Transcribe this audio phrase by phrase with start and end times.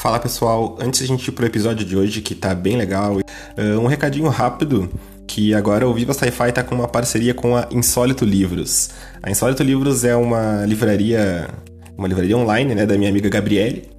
[0.00, 3.18] Fala pessoal, antes a gente ir pro episódio de hoje, que tá bem legal,
[3.78, 4.88] um recadinho rápido
[5.26, 8.88] que agora o Viva Sci-Fi tá com uma parceria com a Insólito Livros.
[9.22, 11.50] A Insólito Livros é uma livraria,
[11.98, 13.90] uma livraria online, né, da minha amiga Gabriele.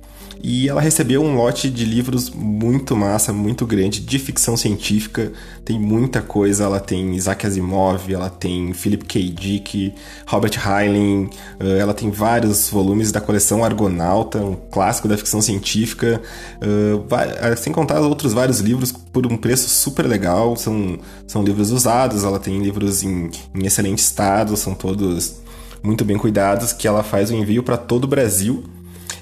[0.44, 5.32] E ela recebeu um lote de livros muito massa, muito grande, de ficção científica.
[5.64, 6.64] Tem muita coisa.
[6.64, 9.30] Ela tem Isaac Asimov, ela tem Philip K.
[9.30, 9.94] Dick,
[10.26, 11.30] Robert Heinlein.
[11.60, 16.22] Eh, ela tem vários volumes da coleção Argonauta, um clássico da ficção científica.
[16.62, 20.56] Eh, sem contar outros vários livros por um preço super legal.
[20.56, 25.42] São, são livros usados, ela tem livros em, em excelente estado, são todos
[25.84, 28.64] muito bem cuidados, que ela faz o envio para todo o Brasil.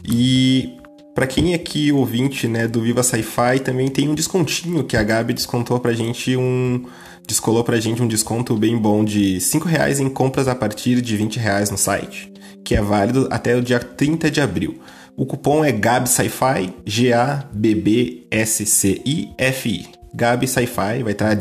[0.04, 0.79] E
[1.20, 5.04] para quem é aqui ouvinte, né, do Viva Sci-Fi, também tem um descontinho que a
[5.04, 6.86] Gabi descontou pra gente um
[7.28, 11.18] descolou pra gente um desconto bem bom de 5 reais em compras a partir de
[11.18, 12.32] 20 reais no site,
[12.64, 14.80] que é válido até o dia 30 de abril.
[15.18, 17.50] O cupom é GAB Sci-Fi, G-A-B-B-S-C-I-F-I.
[20.14, 21.40] Gabi Sci-Fi, vai estar uh,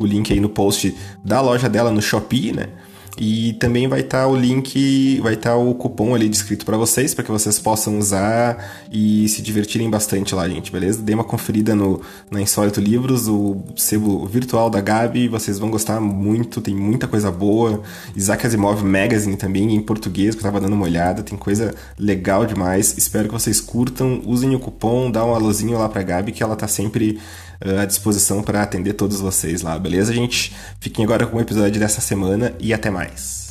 [0.00, 0.92] o link aí no post
[1.24, 2.70] da loja dela no Shopee, né?
[3.16, 6.76] E também vai estar tá o link, vai estar tá o cupom ali descrito para
[6.76, 11.00] vocês, para que vocês possam usar e se divertirem bastante lá, gente, beleza?
[11.00, 16.00] Dê uma conferida no, na Insólito Livros, o sebo virtual da Gabi, vocês vão gostar
[16.00, 17.82] muito, tem muita coisa boa.
[18.16, 22.44] Isaac Asimov Magazine também, em português, que eu tava dando uma olhada, tem coisa legal
[22.44, 22.98] demais.
[22.98, 26.56] Espero que vocês curtam, usem o cupom, dá um alôzinho lá pra Gabi, que ela
[26.56, 27.20] tá sempre
[27.64, 30.54] uh, à disposição para atender todos vocês lá, beleza, gente?
[30.80, 33.43] Fiquem agora com o episódio dessa semana e até mais.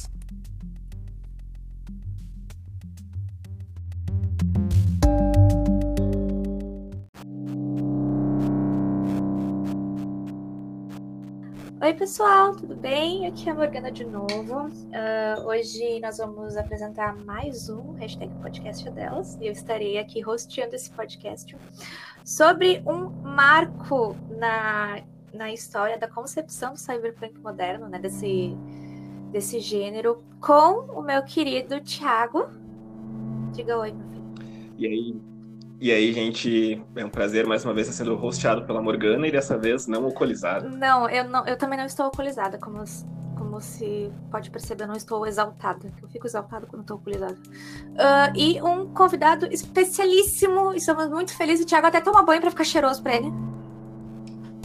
[12.04, 13.26] Pessoal, tudo bem?
[13.28, 14.68] Aqui é a Morgana de novo.
[14.68, 20.76] Uh, hoje nós vamos apresentar mais um hashtag podcast delas e eu estarei aqui hosteando
[20.76, 21.56] esse podcast
[22.26, 25.02] sobre um marco na,
[25.34, 28.54] na história da concepção do cyberpunk moderno, né, desse,
[29.32, 32.50] desse gênero, com o meu querido Thiago.
[33.54, 34.34] Diga oi, meu filho.
[34.78, 35.22] E aí,
[35.84, 39.32] e aí, gente, é um prazer mais uma vez estar sendo hosteado pela Morgana e
[39.34, 40.70] dessa vez não alcoolizado.
[40.70, 42.86] Não, eu, não, eu também não estou alcoolizada, como
[43.38, 45.92] como se pode perceber, eu não estou exaltada.
[46.02, 47.34] Eu fico exaltada quando estou alcoolizada.
[47.34, 50.74] Uh, e um convidado especialíssimo.
[50.74, 51.66] Estamos muito felizes.
[51.66, 53.34] O Thiago até toma banho para ficar cheiroso para ele.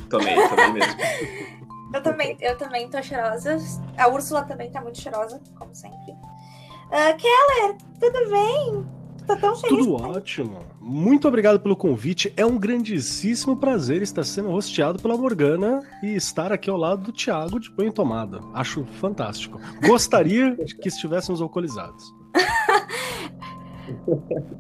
[0.09, 0.95] Tomei, tomei mesmo.
[1.95, 3.59] eu também, eu também tô cheirosa.
[3.97, 6.13] A Úrsula também tá muito cheirosa, como sempre.
[6.13, 8.98] Uh, Keller, tudo bem?
[9.29, 9.85] Tô tão feliz.
[9.85, 10.65] Tudo ótimo.
[10.81, 12.33] Muito obrigado pelo convite.
[12.35, 17.13] É um grandíssimo prazer estar sendo rosteado pela Morgana e estar aqui ao lado do
[17.13, 18.41] Thiago de banho tomada.
[18.55, 19.61] Acho fantástico.
[19.87, 22.15] Gostaria que estivéssemos alcoolizados.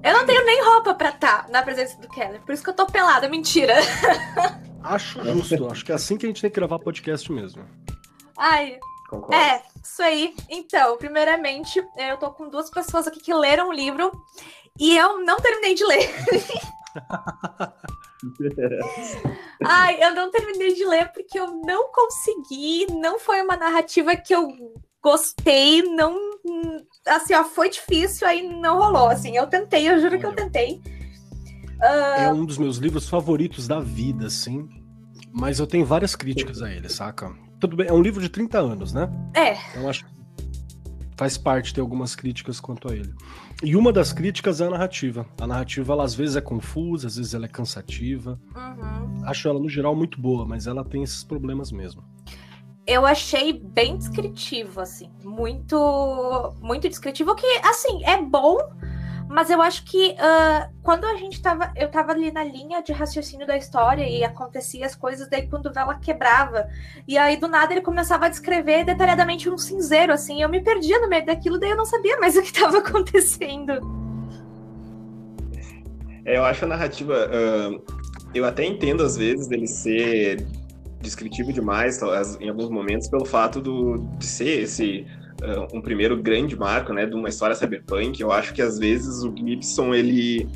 [0.04, 2.68] eu não tenho nem roupa pra estar tá na presença do Keller, por isso que
[2.68, 3.74] eu tô pelada, mentira.
[4.82, 7.62] Acho justo, acho que é assim que a gente tem que gravar podcast mesmo.
[8.38, 8.78] Ai,
[9.08, 9.34] Concordo.
[9.34, 10.36] É, isso aí.
[10.50, 14.12] Então, primeiramente, eu tô com duas pessoas aqui que leram o livro
[14.78, 16.10] e eu não terminei de ler.
[19.64, 24.34] Ai, eu não terminei de ler porque eu não consegui, não foi uma narrativa que
[24.34, 24.46] eu
[25.02, 26.28] gostei, não
[27.06, 30.82] assim, ó, foi difícil, aí não rolou, assim, eu tentei, eu juro que eu tentei.
[31.80, 32.20] Uh...
[32.20, 34.68] É um dos meus livros favoritos da vida, assim,
[35.32, 37.34] mas eu tenho várias críticas a ele, saca?
[37.60, 39.10] Tudo bem, é um livro de 30 anos, né?
[39.34, 39.56] É.
[39.70, 40.18] Então acho que
[41.16, 43.12] faz parte ter algumas críticas quanto a ele.
[43.62, 45.26] E uma das críticas é a narrativa.
[45.40, 48.38] A narrativa, ela às vezes é confusa, às vezes ela é cansativa.
[48.54, 49.26] Uhum.
[49.26, 52.04] Acho ela, no geral, muito boa, mas ela tem esses problemas mesmo.
[52.86, 55.10] Eu achei bem descritivo, assim.
[55.24, 58.56] Muito, muito descritivo, que, assim, é bom,
[59.28, 61.70] mas eu acho que uh, quando a gente tava.
[61.76, 65.70] Eu tava ali na linha de raciocínio da história e acontecia as coisas, daí quando
[65.76, 66.66] ela quebrava.
[67.06, 70.42] E aí do nada ele começava a descrever detalhadamente um cinzeiro, assim.
[70.42, 73.72] Eu me perdia no meio daquilo, daí eu não sabia mais o que estava acontecendo.
[76.24, 77.28] É, eu acho a narrativa.
[77.28, 77.82] Uh,
[78.34, 80.46] eu até entendo às vezes dele ser
[81.00, 82.00] descritivo demais
[82.40, 85.06] em alguns momentos pelo fato do, de ser esse
[85.42, 88.20] uh, um primeiro grande marco, né, de uma história cyberpunk.
[88.20, 90.48] Eu acho que às vezes o Gibson ele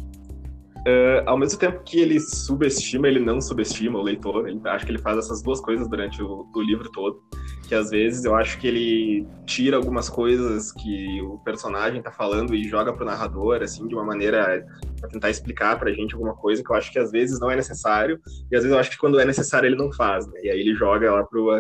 [0.87, 4.49] uh, ao mesmo tempo que ele subestima, ele não subestima o leitor.
[4.49, 7.23] Ele, acho que ele faz essas duas coisas durante o, o livro todo.
[7.69, 12.55] Que às vezes eu acho que ele tira algumas coisas que o personagem está falando
[12.55, 14.67] e joga pro narrador, assim, de uma maneira
[15.01, 17.57] para tentar explicar pra gente alguma coisa que eu acho que às vezes não é
[17.57, 18.21] necessário.
[18.51, 20.41] E às vezes eu acho que quando é necessário ele não faz, né?
[20.43, 21.51] E aí ele joga lá pro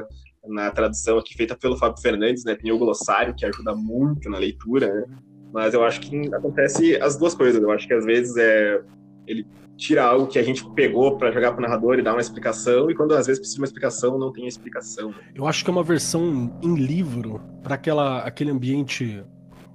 [0.46, 2.54] na tradução aqui feita pelo Fábio Fernandes, né?
[2.54, 5.04] Tem o glossário que ajuda muito na leitura, né?
[5.52, 7.62] Mas eu acho que acontece as duas coisas.
[7.62, 8.82] Eu acho que às vezes é
[9.26, 9.46] ele
[9.76, 12.90] tira algo que a gente pegou para jogar para o narrador e dar uma explicação,
[12.90, 15.14] e quando às vezes precisa de uma explicação, não tem explicação.
[15.34, 17.74] Eu acho que é uma versão em livro para
[18.24, 19.24] aquele ambiente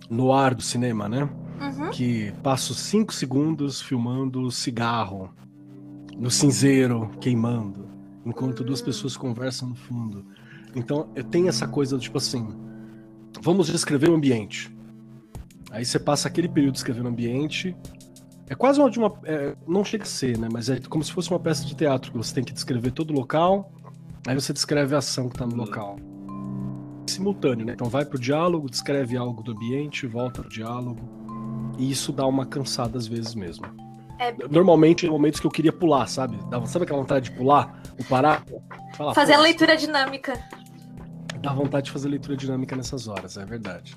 [0.09, 1.29] no ar do cinema, né?
[1.59, 1.89] Uhum.
[1.91, 5.33] Que passo cinco segundos filmando cigarro
[6.17, 7.89] no cinzeiro queimando,
[8.25, 10.25] enquanto duas pessoas conversam no fundo.
[10.77, 12.47] Então, eu tenho essa coisa do tipo assim,
[13.41, 14.71] vamos descrever o ambiente.
[15.71, 17.75] Aí você passa aquele período escrevendo o ambiente.
[18.47, 19.13] É quase uma de uma.
[19.25, 20.47] É, não chega a ser, né?
[20.51, 23.11] Mas é como se fosse uma peça de teatro, que você tem que descrever todo
[23.11, 23.71] o local,
[24.25, 25.59] aí você descreve a ação que está no uhum.
[25.59, 25.97] local.
[27.07, 27.73] Simultâneo, né?
[27.73, 31.01] Então vai pro diálogo, descreve algo do ambiente, volta pro diálogo.
[31.77, 33.65] E isso dá uma cansada às vezes mesmo.
[34.19, 34.33] É...
[34.49, 36.37] Normalmente em momentos que eu queria pular, sabe?
[36.49, 37.81] Dava, sabe aquela vontade de pular?
[37.99, 38.43] Ou parar?
[38.95, 40.33] Falar, fazer a leitura dinâmica.
[41.41, 43.95] Dá vontade de fazer leitura dinâmica nessas horas, é verdade.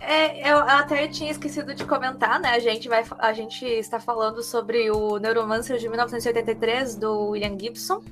[0.00, 2.50] É, eu até tinha esquecido de comentar, né?
[2.50, 8.02] A gente, vai, a gente está falando sobre o Neuromancer de 1983, do William Gibson.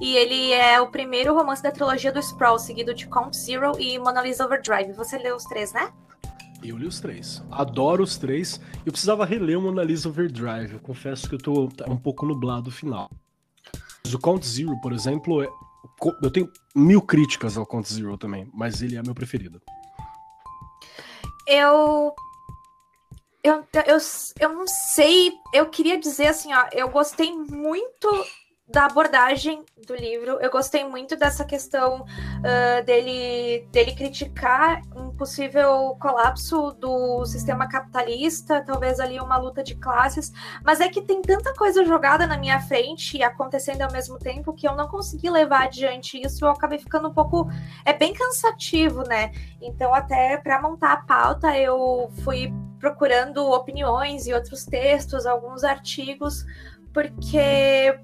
[0.00, 3.98] E ele é o primeiro romance da trilogia do Sprawl, seguido de Count Zero e
[3.98, 4.92] Mona Lisa Overdrive.
[4.92, 5.90] Você leu os três, né?
[6.62, 7.42] Eu li os três.
[7.50, 8.60] Adoro os três.
[8.84, 10.74] Eu precisava reler o Mona Lisa Overdrive.
[10.74, 13.10] Eu confesso que eu tô um pouco nublado no final.
[14.12, 15.48] O Count Zero, por exemplo, é...
[16.22, 19.60] eu tenho mil críticas ao Count Zero também, mas ele é meu preferido.
[21.46, 22.14] Eu
[23.46, 23.98] eu, eu,
[24.40, 28.26] eu não sei, eu queria dizer assim, ó, eu gostei muito
[28.68, 30.38] da abordagem do livro.
[30.40, 38.64] Eu gostei muito dessa questão uh, dele, dele criticar um possível colapso do sistema capitalista,
[38.66, 40.32] talvez ali uma luta de classes,
[40.64, 44.52] mas é que tem tanta coisa jogada na minha frente e acontecendo ao mesmo tempo
[44.52, 46.44] que eu não consegui levar adiante isso.
[46.44, 47.48] Eu acabei ficando um pouco.
[47.84, 49.30] É bem cansativo, né?
[49.62, 56.44] Então, até para montar a pauta, eu fui procurando opiniões e outros textos, alguns artigos,
[56.92, 57.98] porque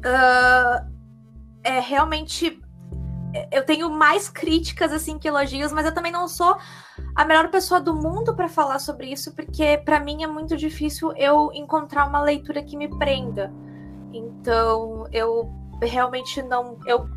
[0.00, 0.90] Uh,
[1.62, 2.60] é realmente.
[3.52, 6.56] Eu tenho mais críticas assim que elogios, mas eu também não sou
[7.14, 11.12] a melhor pessoa do mundo para falar sobre isso, porque para mim é muito difícil
[11.16, 13.52] eu encontrar uma leitura que me prenda.
[14.12, 15.48] Então, eu
[15.80, 16.78] realmente não.
[16.84, 17.08] Eu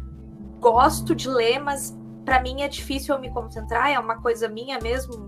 [0.59, 4.79] gosto de ler, mas para mim é difícil eu me concentrar, é uma coisa minha
[4.79, 5.25] mesmo,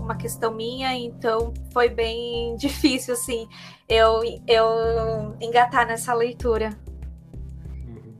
[0.00, 3.48] uma questão minha, então foi bem difícil, assim,
[3.92, 6.70] eu, eu engatar nessa leitura.
[7.68, 8.14] Uhum.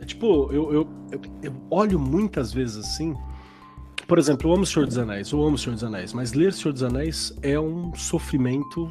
[0.00, 3.14] É tipo, eu, eu, eu, eu, olho muitas vezes assim.
[4.06, 6.32] Por exemplo, eu amo o Senhor dos Anéis, eu amo o Senhor dos Anéis, mas
[6.32, 8.90] ler o Senhor dos Anéis é um sofrimento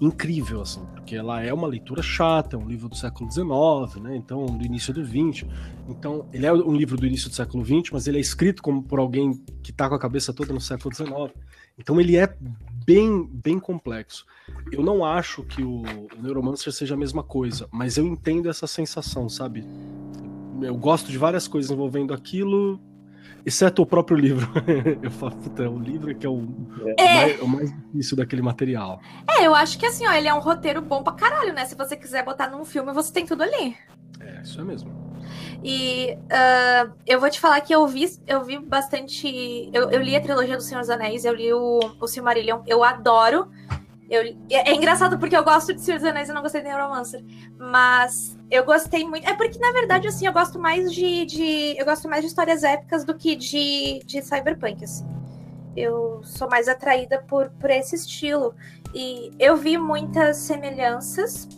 [0.00, 4.16] incrível, assim, porque ela é uma leitura chata, é um livro do século XIX, né?
[4.16, 5.46] Então, do início do XX.
[5.88, 8.82] Então, ele é um livro do início do século XX, mas ele é escrito como
[8.82, 11.12] por alguém que está com a cabeça toda no século XIX.
[11.78, 12.34] Então, ele é
[12.90, 14.26] bem, bem complexo.
[14.72, 18.66] Eu não acho que o, o Neuromancer seja a mesma coisa, mas eu entendo essa
[18.66, 19.64] sensação, sabe?
[20.60, 22.80] Eu gosto de várias coisas envolvendo aquilo,
[23.46, 24.50] exceto o próprio livro.
[25.00, 26.48] eu falo, puta, é o livro que é o,
[26.98, 27.14] é.
[27.14, 29.00] Mais, o, mais, difícil daquele material.
[29.38, 31.64] É, eu acho que assim, ó, ele é um roteiro bom pra caralho, né?
[31.66, 33.76] Se você quiser botar num filme, você tem tudo ali.
[34.18, 34.99] É, isso é mesmo.
[35.62, 39.70] E uh, eu vou te falar que eu vi, eu vi bastante.
[39.72, 42.82] Eu, eu li a trilogia do Senhor dos Anéis, eu li o, o Silmarillion, eu
[42.82, 43.50] adoro.
[44.10, 47.24] Eu, é, engraçado porque eu gosto de Senhor dos Anéis e não gostei de Neuromancer.
[47.56, 49.28] Mas eu gostei muito.
[49.28, 51.24] É porque, na verdade, assim, eu gosto mais de.
[51.26, 55.06] de eu gosto mais de histórias épicas do que de, de cyberpunk, assim.
[55.76, 58.52] Eu sou mais atraída por, por esse estilo.
[58.92, 61.48] E eu vi muitas semelhanças.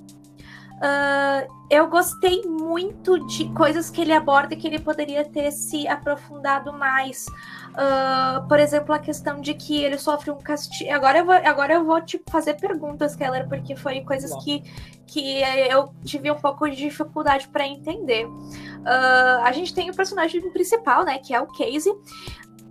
[0.82, 6.72] Uh, eu gostei muito de coisas que ele aborda que ele poderia ter se aprofundado
[6.72, 7.24] mais.
[7.68, 10.92] Uh, por exemplo, a questão de que ele sofre um castigo.
[10.92, 14.60] Agora eu vou, agora eu vou te fazer perguntas, Keller, porque foi coisas que,
[15.06, 18.26] que eu tive um pouco de dificuldade para entender.
[18.26, 21.92] Uh, a gente tem o personagem principal, né, que é o Casey.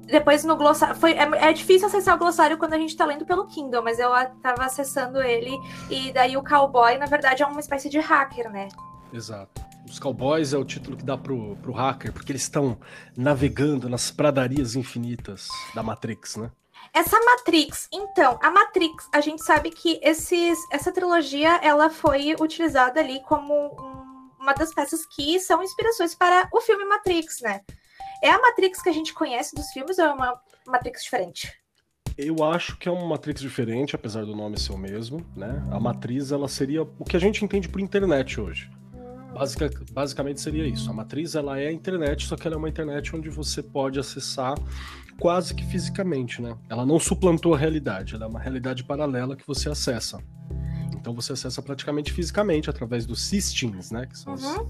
[0.06, 0.96] Depois no glossário.
[0.96, 4.00] Foi, é, é, difícil acessar o glossário quando a gente tá lendo pelo Kindle, mas
[4.00, 4.10] eu
[4.42, 5.58] tava acessando ele.
[5.90, 8.68] E daí o cowboy, na verdade, é uma espécie de hacker, né?
[9.14, 9.62] Exato.
[9.92, 12.78] Os Cowboys é o título que dá pro, pro hacker, porque eles estão
[13.18, 16.50] navegando nas pradarias infinitas da Matrix, né?
[16.94, 23.00] Essa Matrix, então, a Matrix, a gente sabe que esses, essa trilogia ela foi utilizada
[23.00, 27.62] ali como um, uma das peças que são inspirações para o filme Matrix, né?
[28.22, 31.52] É a Matrix que a gente conhece dos filmes ou é uma Matrix diferente?
[32.18, 35.64] Eu acho que é uma Matrix diferente, apesar do nome ser o mesmo, né?
[35.72, 38.70] A Matriz, ela seria o que a gente entende por internet hoje
[39.34, 40.90] Basica, basicamente seria isso.
[40.90, 43.98] A matriz ela é a internet, só que ela é uma internet onde você pode
[43.98, 44.56] acessar
[45.18, 46.58] quase que fisicamente, né?
[46.70, 50.22] Ela não suplantou a realidade, ela é uma realidade paralela que você acessa.
[50.94, 54.06] Então você acessa praticamente fisicamente através dos systems, né?
[54.06, 54.64] Que são uhum.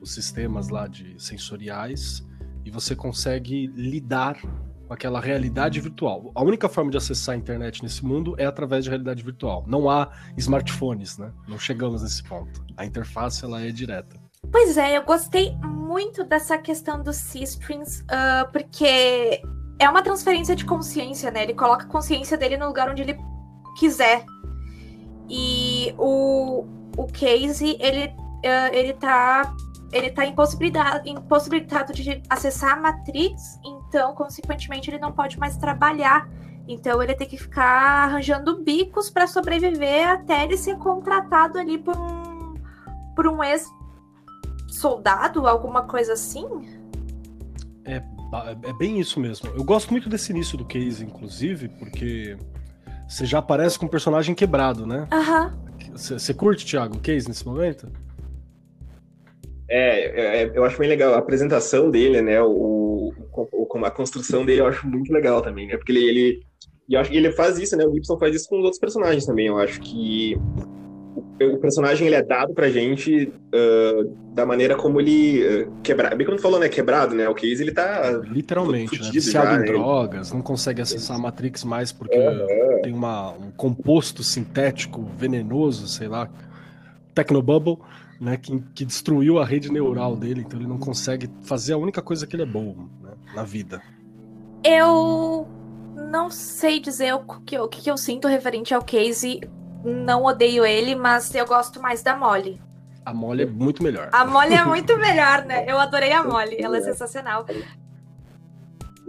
[0.00, 2.26] os, os sistemas lá de sensoriais
[2.68, 4.38] e você consegue lidar
[4.86, 6.30] com aquela realidade virtual.
[6.34, 9.64] A única forma de acessar a internet nesse mundo é através de realidade virtual.
[9.66, 11.32] Não há smartphones, né?
[11.48, 12.62] Não chegamos nesse ponto.
[12.76, 14.20] A interface ela é direta.
[14.52, 19.40] Pois é, eu gostei muito dessa questão dos C-strings, uh, porque
[19.78, 21.44] é uma transferência de consciência, né?
[21.44, 23.18] Ele coloca a consciência dele no lugar onde ele
[23.78, 24.26] quiser.
[25.28, 26.66] E o,
[26.98, 29.54] o Casey, ele, uh, ele tá
[29.92, 36.28] ele tá impossibilitado, impossibilitado de acessar a Matrix, então, consequentemente, ele não pode mais trabalhar.
[36.66, 41.96] Então, ele tem que ficar arranjando bicos para sobreviver até ele ser contratado ali por
[41.96, 42.54] um,
[43.16, 46.46] por um ex-soldado, alguma coisa assim.
[47.86, 48.02] É,
[48.64, 49.48] é bem isso mesmo.
[49.56, 52.36] Eu gosto muito desse início do Case, inclusive, porque
[53.08, 55.08] você já aparece com um personagem quebrado, né?
[55.10, 55.58] Aham.
[55.92, 57.90] Você curte, Thiago, o Case nesse momento?
[59.68, 62.40] É, é, eu acho bem legal a apresentação dele, né?
[62.40, 65.76] O, o, a construção dele eu acho muito legal também, né?
[65.76, 66.42] Porque ele, ele
[66.88, 67.84] eu acho que ele faz isso, né?
[67.84, 69.48] O Gibson faz isso com os outros personagens também.
[69.48, 70.38] Eu acho que
[71.14, 76.14] o, o personagem ele é dado pra gente uh, da maneira como ele uh, quebra,
[76.14, 76.66] bem como tu falou, né?
[76.70, 77.28] Quebrado, né?
[77.28, 79.10] O Case ele tá literalmente, né?
[79.12, 79.66] Viciado já, em né?
[79.66, 82.18] drogas, não consegue acessar a Matrix mais porque
[82.82, 86.30] tem uma, um composto sintético venenoso, sei lá,
[87.14, 87.76] Tecnobubble
[88.20, 92.02] né, que, que, destruiu a rede neural dele, então ele não consegue fazer a única
[92.02, 93.80] coisa que ele é bom né, na vida.
[94.64, 95.46] Eu
[95.94, 99.40] não sei dizer o que, o que eu sinto referente ao Casey.
[99.84, 102.60] Não odeio ele, mas eu gosto mais da Molly.
[103.04, 104.10] A Molly é muito melhor.
[104.12, 105.64] A Molly é muito melhor, né?
[105.66, 107.46] Eu adorei a Molly, ela é sensacional.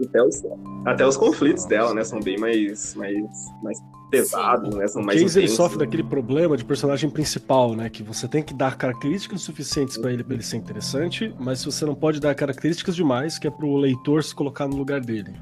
[0.02, 0.44] Até os,
[0.86, 3.18] até os conflitos dela, né, são bem mais, mais,
[3.62, 4.88] mais pesados, né?
[4.88, 7.90] São mais James ele sofre daquele problema de personagem principal, né?
[7.90, 11.86] Que você tem que dar características suficientes para ele para ele ser interessante, mas você
[11.86, 15.34] não pode dar características demais que é para o leitor se colocar no lugar dele.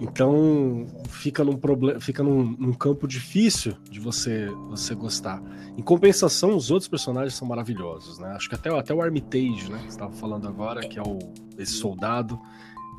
[0.00, 5.40] Então fica num problema, fica num, num, campo difícil de você você gostar.
[5.76, 8.32] Em compensação, os outros personagens são maravilhosos, né?
[8.34, 9.78] Acho que até, até o Armitage, né?
[9.82, 11.18] Que estava falando agora, que é o
[11.58, 12.40] esse soldado.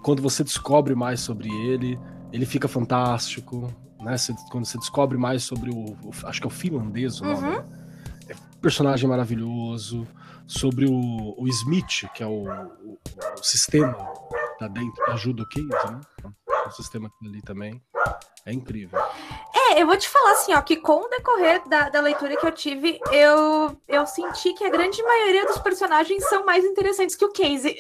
[0.02, 2.00] Quando você descobre mais sobre ele,
[2.32, 3.70] ele fica fantástico
[4.04, 4.18] né?
[4.18, 7.48] Você, quando você descobre mais sobre o, o, Acho que é o finlandês o nome.
[7.48, 7.64] Uhum.
[8.28, 10.08] É um personagem maravilhoso.
[10.46, 13.00] Sobre o, o Smith, que é o, o,
[13.40, 13.96] o sistema
[14.60, 16.02] tá dentro que ajuda o Case, né?
[16.68, 17.82] O sistema ali também.
[18.46, 19.00] É incrível.
[19.54, 22.46] É, eu vou te falar assim, ó, que com o decorrer da, da leitura que
[22.46, 27.24] eu tive, eu, eu senti que a grande maioria dos personagens são mais interessantes que
[27.24, 27.78] o Casey.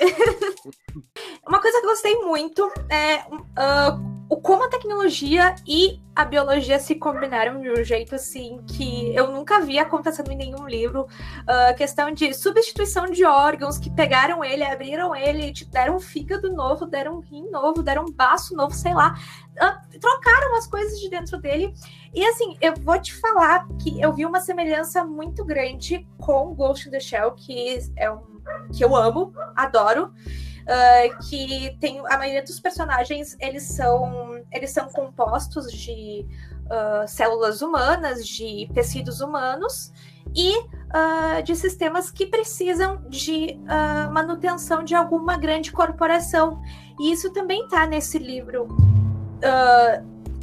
[1.46, 6.80] Uma coisa que eu gostei muito é uh, o como a tecnologia e a biologia
[6.80, 11.08] se combinaram de um jeito assim que eu nunca vi acontecendo em nenhum livro.
[11.42, 16.86] Uh, questão de substituição de órgãos que pegaram ele, abriram ele, deram um fígado novo,
[16.86, 19.16] deram um rim novo, deram um baço novo, sei lá.
[19.54, 21.74] Uh, trocaram as coisas de dentro dele.
[22.14, 26.88] E assim, eu vou te falar que eu vi uma semelhança muito grande com Ghost
[26.88, 28.34] in the Shell, que é um
[28.76, 30.12] que eu amo, adoro
[30.64, 36.26] uh, que tem a maioria dos personagens eles são eles são compostos de
[36.66, 39.92] uh, células humanas, de tecidos humanos
[40.36, 43.60] e uh, de sistemas que precisam de
[44.12, 46.62] manutenção de alguma grande corporação.
[47.00, 48.68] E isso também está nesse livro.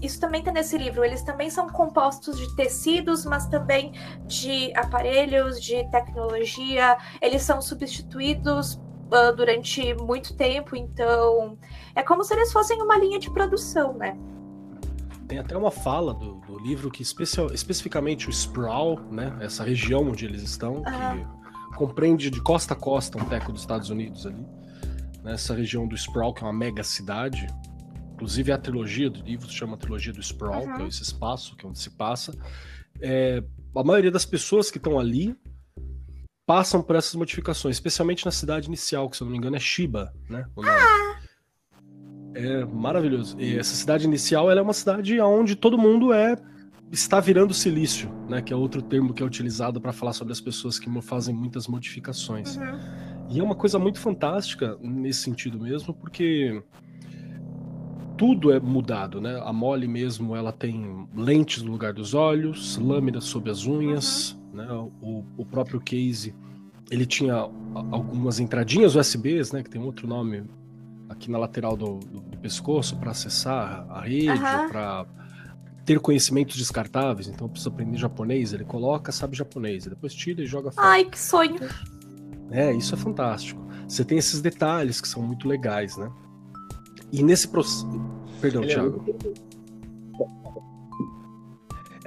[0.03, 1.05] isso também está nesse livro.
[1.05, 3.93] Eles também são compostos de tecidos, mas também
[4.27, 6.97] de aparelhos, de tecnologia.
[7.21, 8.81] Eles são substituídos
[9.11, 11.59] uh, durante muito tempo, então
[11.95, 14.17] é como se eles fossem uma linha de produção, né?
[15.29, 19.37] Tem até uma fala do, do livro que especificamente o Sprawl, né?
[19.41, 20.83] Essa região onde eles estão, uhum.
[20.83, 24.45] que compreende de costa a costa um teco dos Estados Unidos ali.
[25.23, 27.47] Nessa região do Sprawl, que é uma mega cidade.
[28.15, 30.77] Inclusive a trilogia do livro se chama Trilogia do Sprawl, uhum.
[30.77, 32.37] que é esse espaço que é onde se passa.
[33.01, 33.43] É,
[33.75, 35.37] a maioria das pessoas que estão ali
[36.51, 39.61] passam por essas modificações, especialmente na cidade inicial, que se eu não me engano é
[39.61, 40.45] Shiba, né?
[40.65, 41.21] Ah.
[42.35, 43.37] É maravilhoso.
[43.39, 46.37] E essa cidade inicial ela é uma cidade onde todo mundo é
[46.91, 48.43] está virando silício, né?
[48.43, 51.69] Que é outro termo que é utilizado para falar sobre as pessoas que fazem muitas
[51.69, 52.57] modificações.
[52.57, 52.81] Uhum.
[53.31, 56.61] E é uma coisa muito fantástica nesse sentido mesmo, porque
[58.19, 59.41] tudo é mudado, né?
[59.45, 64.40] A Molly mesmo, ela tem lentes no lugar dos olhos, lâminas sob as unhas, uhum.
[64.53, 64.67] Né?
[65.01, 66.35] O, o próprio Case
[66.91, 67.35] ele tinha
[67.93, 69.63] algumas entradinhas USBs, né?
[69.63, 70.43] Que tem outro nome
[71.09, 74.69] aqui na lateral do, do, do pescoço para acessar a rede, uhum.
[74.69, 75.07] para
[75.85, 77.29] ter conhecimentos descartáveis.
[77.29, 78.53] Então precisa aprender japonês.
[78.53, 80.89] Ele coloca, sabe japonês, depois tira e joga fora.
[80.89, 81.61] Ai, que sonho!
[82.51, 83.65] É, isso é fantástico.
[83.87, 86.11] Você tem esses detalhes que são muito legais, né?
[87.13, 87.89] E nesse processo.
[88.41, 89.05] Perdão, Ele é Thiago.
[89.09, 89.50] É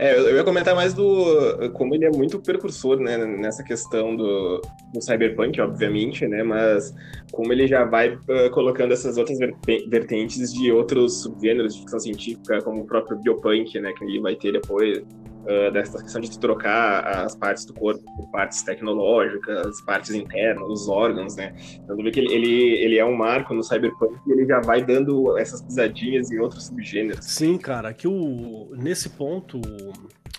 [0.04, 4.62] é, eu ia comentar mais do como ele é muito precursor, né, nessa questão do,
[4.94, 6.94] do cyberpunk, obviamente, né, mas
[7.32, 9.40] como ele já vai uh, colocando essas outras
[9.88, 14.36] vertentes de outros subgêneros de ficção científica, como o próprio biopunk, né, que ele vai
[14.36, 15.02] ter depois,
[15.44, 20.88] uh, dessa questão de trocar as partes do corpo por partes tecnológicas, partes internas, os
[20.88, 21.56] órgãos, né.
[21.76, 24.84] Então, vê que ele, ele, ele é um marco no cyberpunk e ele já vai
[24.84, 27.26] dando essas pisadinhas em outros subgêneros.
[27.26, 29.62] Sim, cara, aqui o, nesse ponto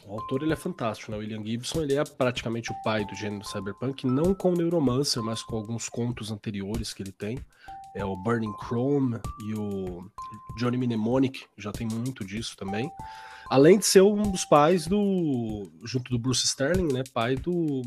[0.06, 1.16] o autor ele é fantástico, né?
[1.16, 5.42] William Gibson ele é praticamente o pai do gênero cyberpunk, não com o Neuromancer, mas
[5.42, 7.38] com alguns contos anteriores que ele tem.
[7.96, 10.04] É o Burning Chrome e o
[10.58, 12.90] Johnny Mnemonic, já tem muito disso também.
[13.48, 17.02] Além de ser um dos pais do, junto do Bruce Sterling, né?
[17.12, 17.82] Pai do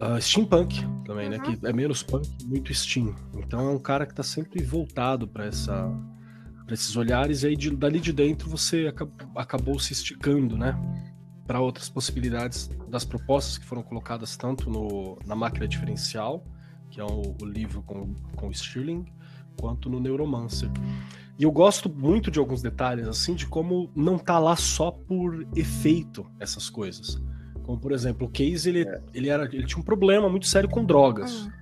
[0.00, 1.38] uh, steampunk também, né?
[1.38, 1.50] uhum.
[1.50, 1.56] né?
[1.56, 3.14] Que é menos punk, muito steam.
[3.34, 5.90] Então é um cara que está sempre voltado para essa
[6.64, 8.92] para esses olhares, e aí de, dali de dentro você
[9.34, 10.78] acabou se esticando, né?
[11.46, 16.44] Para outras possibilidades das propostas que foram colocadas tanto no, na máquina diferencial,
[16.90, 19.06] que é o, o livro com, com o Stirling,
[19.58, 20.70] quanto no Neuromancer.
[21.38, 25.46] E eu gosto muito de alguns detalhes, assim, de como não tá lá só por
[25.54, 27.22] efeito essas coisas.
[27.62, 29.02] Como, por exemplo, o Case, ele, é.
[29.14, 31.42] ele, era, ele tinha um problema muito sério com drogas.
[31.44, 31.52] Uhum.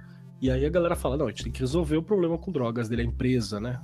[0.40, 2.88] E aí a galera fala, não, a gente tem que resolver o problema com drogas
[2.88, 3.78] dele, a empresa, né?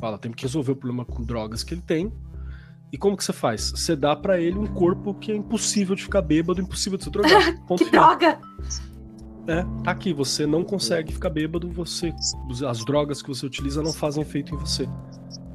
[0.00, 2.12] Fala, tem que resolver o problema com drogas que ele tem.
[2.90, 3.70] E como que você faz?
[3.70, 7.10] Você dá para ele um corpo que é impossível de ficar bêbado, impossível de se
[7.10, 7.54] drogar.
[7.76, 8.40] que droga!
[9.46, 12.12] É, tá aqui, você não consegue ficar bêbado, você
[12.66, 14.86] as drogas que você utiliza não fazem efeito em você.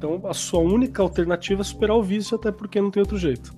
[0.04, 3.54] Então a sua única alternativa é superar o vício, até porque não tem outro jeito.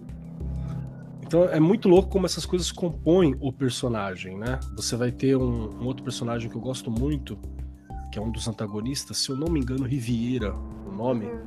[1.20, 4.60] Então é muito louco como essas coisas compõem o personagem, né?
[4.76, 7.36] Você vai ter um, um outro personagem que eu gosto muito,
[8.12, 11.40] que é um dos antagonistas, se eu não me engano, Riviera, o nome, uhum.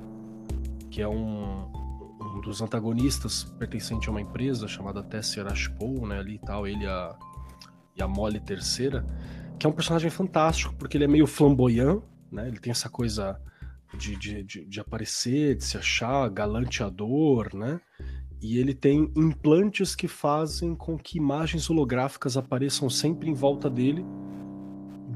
[0.91, 1.71] que é um,
[2.19, 6.85] um dos antagonistas pertencente a uma empresa chamada Tesser Ashpool, né, ali e tal, ele
[6.85, 7.15] a,
[7.95, 9.05] e a Molly Terceira,
[9.57, 13.39] que é um personagem fantástico, porque ele é meio flamboyant, né, ele tem essa coisa
[13.97, 17.79] de, de, de, de aparecer, de se achar galanteador, né,
[18.41, 24.05] e ele tem implantes que fazem com que imagens holográficas apareçam sempre em volta dele,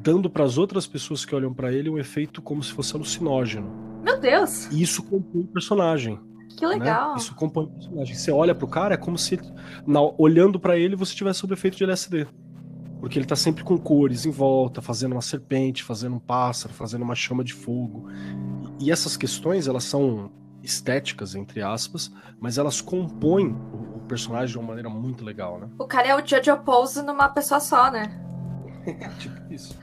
[0.02, 3.72] dando para as outras pessoas que olham para ele um efeito como se fosse alucinógeno.
[4.04, 4.66] Meu Deus!
[4.72, 6.20] E isso compõe o personagem.
[6.58, 7.12] Que legal.
[7.12, 7.18] Né?
[7.18, 8.16] Isso compõe o personagem.
[8.16, 9.40] Você olha pro cara, é como se
[9.88, 12.28] na, olhando para ele você tivesse sob efeito de LSD.
[13.00, 17.02] Porque ele tá sempre com cores em volta, fazendo uma serpente, fazendo um pássaro, fazendo
[17.02, 18.08] uma chama de fogo.
[18.84, 20.30] E, essas questões, elas são
[20.62, 25.70] estéticas, entre aspas, mas elas compõem o, o, personagem de uma maneira muito legal, né?
[25.80, 28.22] O cara é o Jojo Pose numa pessoa só, né?
[29.20, 29.74] tipo isso.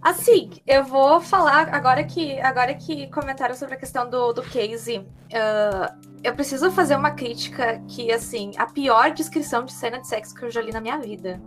[0.00, 4.98] Assim, eu vou falar agora que agora que comentaram sobre a questão do, do case.
[4.98, 10.36] Uh, eu preciso fazer uma crítica que, assim, a pior descrição de cena de sexo
[10.36, 11.42] que eu já li na minha vida.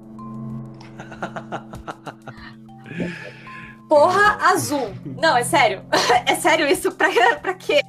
[3.88, 4.94] Porra azul.
[5.06, 5.84] Não, é sério.
[6.26, 6.92] É sério isso?
[6.92, 7.10] Pra,
[7.42, 7.82] pra quê?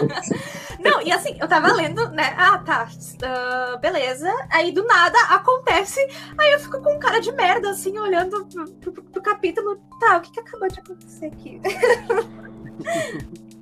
[0.78, 2.34] Não, e assim, eu tava lendo, né?
[2.36, 2.86] Ah, tá.
[2.86, 4.28] Uh, beleza.
[4.50, 6.00] Aí do nada acontece.
[6.38, 9.80] Aí eu fico com um cara de merda, assim, olhando pro, pro, pro capítulo.
[10.00, 11.60] Tá, o que, que acabou de acontecer aqui?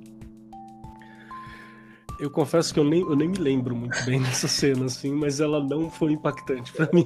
[2.19, 5.39] Eu confesso que eu nem, eu nem me lembro muito bem dessa cena, assim, mas
[5.39, 7.03] ela não foi impactante para mim.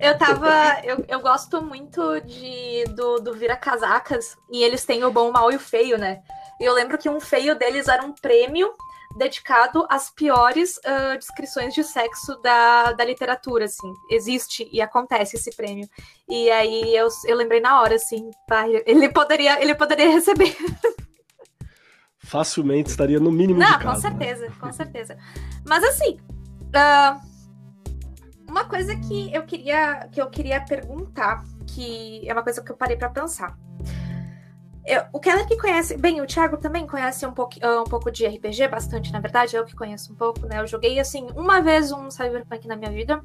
[0.00, 0.80] Eu tava.
[0.84, 4.36] Eu, eu gosto muito de, do, do Vira Casacas.
[4.50, 6.22] E eles têm o bom, o mal e o feio, né?
[6.60, 8.72] E eu lembro que um feio deles era um prêmio
[9.16, 13.92] dedicado às piores uh, descrições de sexo da, da literatura, assim.
[14.10, 15.88] Existe e acontece esse prêmio.
[16.28, 18.30] E aí eu, eu lembrei na hora, assim,
[18.86, 20.56] ele poderia, ele poderia receber.
[22.18, 24.00] Facilmente estaria no mínimo Não, de com né?
[24.00, 24.52] certeza, né?
[24.60, 25.16] com certeza.
[25.66, 26.20] Mas assim,
[26.68, 27.27] uh,
[28.48, 32.76] uma coisa que eu queria que eu queria perguntar, que é uma coisa que eu
[32.76, 33.56] parei para pensar.
[34.88, 38.26] Eu, o Keller que conhece, bem, o Thiago também conhece um pouco, um pouco de
[38.26, 40.60] RPG, bastante, na verdade, eu que conheço um pouco, né?
[40.62, 43.22] Eu joguei assim uma vez um Cyberpunk na minha vida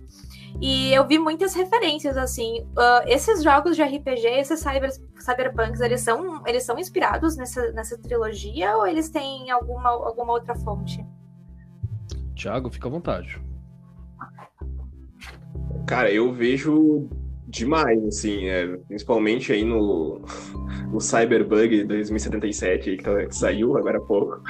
[0.59, 2.59] e eu vi muitas referências assim.
[2.71, 7.97] Uh, esses jogos de RPG, esses cyber, Cyberpunks, eles são eles são inspirados nessa, nessa
[7.97, 11.05] trilogia ou eles têm alguma alguma outra fonte?
[12.35, 13.41] Thiago, fica à vontade.
[15.85, 17.09] Cara, eu vejo
[17.53, 20.21] demais, assim, é, principalmente aí no,
[20.91, 24.41] no Cyberbug 2077, que, tá, que saiu agora há pouco.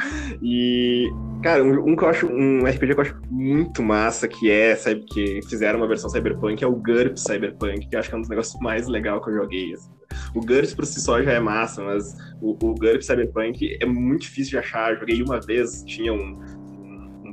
[0.42, 1.10] E,
[1.44, 4.74] cara, um, um, que eu acho, um RPG que eu acho muito massa, que é,
[4.76, 8.18] sabe, que fizeram uma versão Cyberpunk, é o GURPS Cyberpunk, que eu acho que é
[8.18, 9.92] um dos negócios mais legais que eu joguei, assim.
[10.34, 14.22] O GURPS por si só já é massa, mas o, o GURPS Cyberpunk é muito
[14.22, 14.96] difícil de achar.
[14.98, 16.40] Joguei uma vez, tinha um,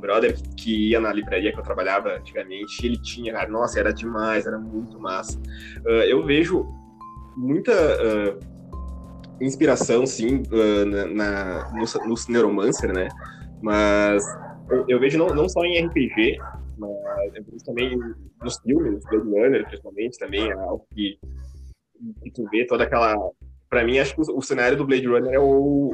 [0.01, 4.45] brother que ia na livraria que eu trabalhava antigamente, ele tinha, cara, nossa, era demais,
[4.45, 5.39] era muito massa.
[5.85, 6.65] Uh, eu vejo
[7.37, 8.39] muita uh,
[9.39, 13.07] inspiração, sim, uh, na, na, no, no Neuromancer, né?
[13.61, 14.25] Mas
[14.69, 16.37] eu, eu, vejo não, não só em RPG,
[16.77, 17.97] mas eu vejo também
[18.41, 21.19] nos filmes, Blade Runner, principalmente, também, é algo que,
[22.23, 23.15] que tu vê toda aquela...
[23.69, 25.93] Pra mim, acho que o, o cenário do Blade Runner é o,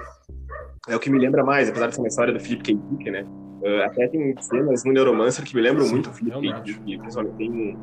[0.87, 2.73] é o que me lembra mais, apesar de ser uma história do Philip K.
[2.73, 3.25] Dick, né?
[3.61, 7.35] Uh, até tem cenas no Neuromancer que me lembram Sim, muito o Felipe que principalmente
[7.37, 7.75] tem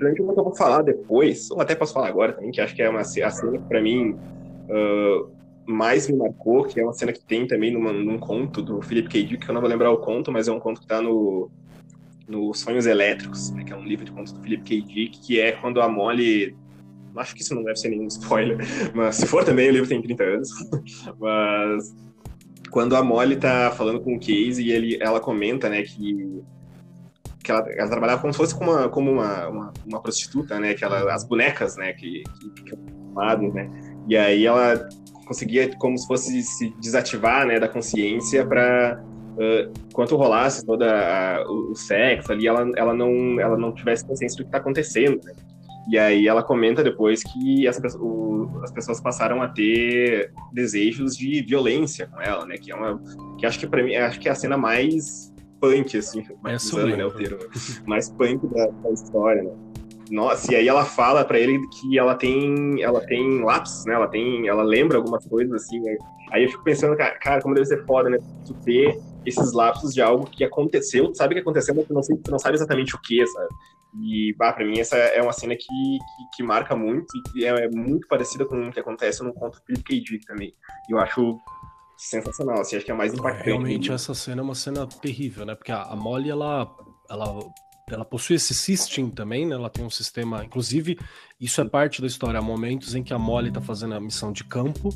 [0.00, 2.74] principalmente uma que eu vou falar depois, ou até posso falar agora também, que acho
[2.74, 4.12] que é uma a cena que pra mim
[4.68, 5.30] uh,
[5.66, 9.08] mais me marcou, que é uma cena que tem também numa, num conto do Philip
[9.08, 9.22] K.
[9.22, 11.50] Dick, que eu não vou lembrar o conto, mas é um conto que tá no,
[12.26, 14.80] no Sonhos Elétricos, né, que é um livro de contos do Philip K.
[14.82, 16.56] Dick, que é quando a Molly
[17.16, 18.58] acho que isso não deve ser nenhum spoiler,
[18.94, 20.48] mas se for também, o livro tem 30 anos.
[21.18, 21.94] mas
[22.70, 26.42] quando a Molly tá falando com o Casey e ele, ela comenta, né, que,
[27.42, 30.84] que ela, ela trabalhava como se fosse uma, como uma, uma, uma prostituta, né, que
[30.84, 32.76] ela, as bonecas, né, que, que, que
[33.52, 33.70] né,
[34.08, 34.88] e aí ela
[35.26, 39.02] conseguia como se fosse se desativar, né, da consciência para
[39.36, 44.36] uh, rolasse toda a, o, o, sexo ali, ela, ela não ela não tivesse consciência
[44.36, 45.32] do que está acontecendo, né?
[45.88, 51.42] E aí ela comenta depois que as, o, as pessoas passaram a ter desejos de
[51.42, 52.56] violência com ela, né?
[52.56, 53.00] Que é uma.
[53.38, 56.66] Que acho que para mim acho que é a cena mais punk, assim, mais é
[56.66, 57.38] usando, né, o termo,
[57.86, 59.52] mais punk da, da história, né?
[60.10, 63.94] Nossa, e aí ela fala para ele que ela tem, ela tem lapsos, né?
[63.94, 65.78] Ela tem, ela lembra algumas coisas assim.
[65.78, 65.96] Né?
[66.32, 68.18] Aí eu fico pensando, cara, como deve ser foda, né?
[68.44, 72.00] Tu ter esses lapsos de algo que aconteceu, tu sabe que aconteceu, mas tu não,
[72.00, 73.48] tu não sabe exatamente o que, sabe?
[73.98, 77.44] E, bah, pra mim, essa é uma cena que, que, que marca muito e que
[77.44, 80.00] é, é, muito parecida com o que acontece no conto Philip K.
[80.00, 80.54] Dick também.
[80.88, 81.38] E eu acho
[81.96, 83.46] sensacional, assim, acho que é mais impactante.
[83.46, 85.54] Realmente, essa cena é uma cena terrível, né?
[85.54, 86.72] Porque a, a Molly, ela,
[87.10, 87.40] ela,
[87.90, 89.56] ela possui esse system também, né?
[89.56, 90.44] Ela tem um sistema...
[90.44, 90.96] Inclusive,
[91.40, 92.38] isso é parte da história.
[92.38, 94.90] Há momentos em que a Molly tá fazendo a missão de campo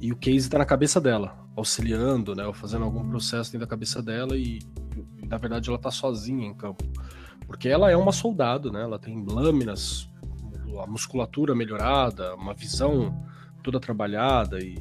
[0.00, 2.46] e o Casey tá na cabeça dela, auxiliando, né?
[2.46, 4.58] Ou fazendo algum processo dentro da cabeça dela e,
[5.22, 6.84] e na verdade, ela tá sozinha em campo.
[7.46, 8.82] Porque ela é uma soldado, né?
[8.82, 10.08] Ela tem lâminas,
[10.82, 13.14] a musculatura melhorada, uma visão
[13.62, 14.74] toda trabalhada e,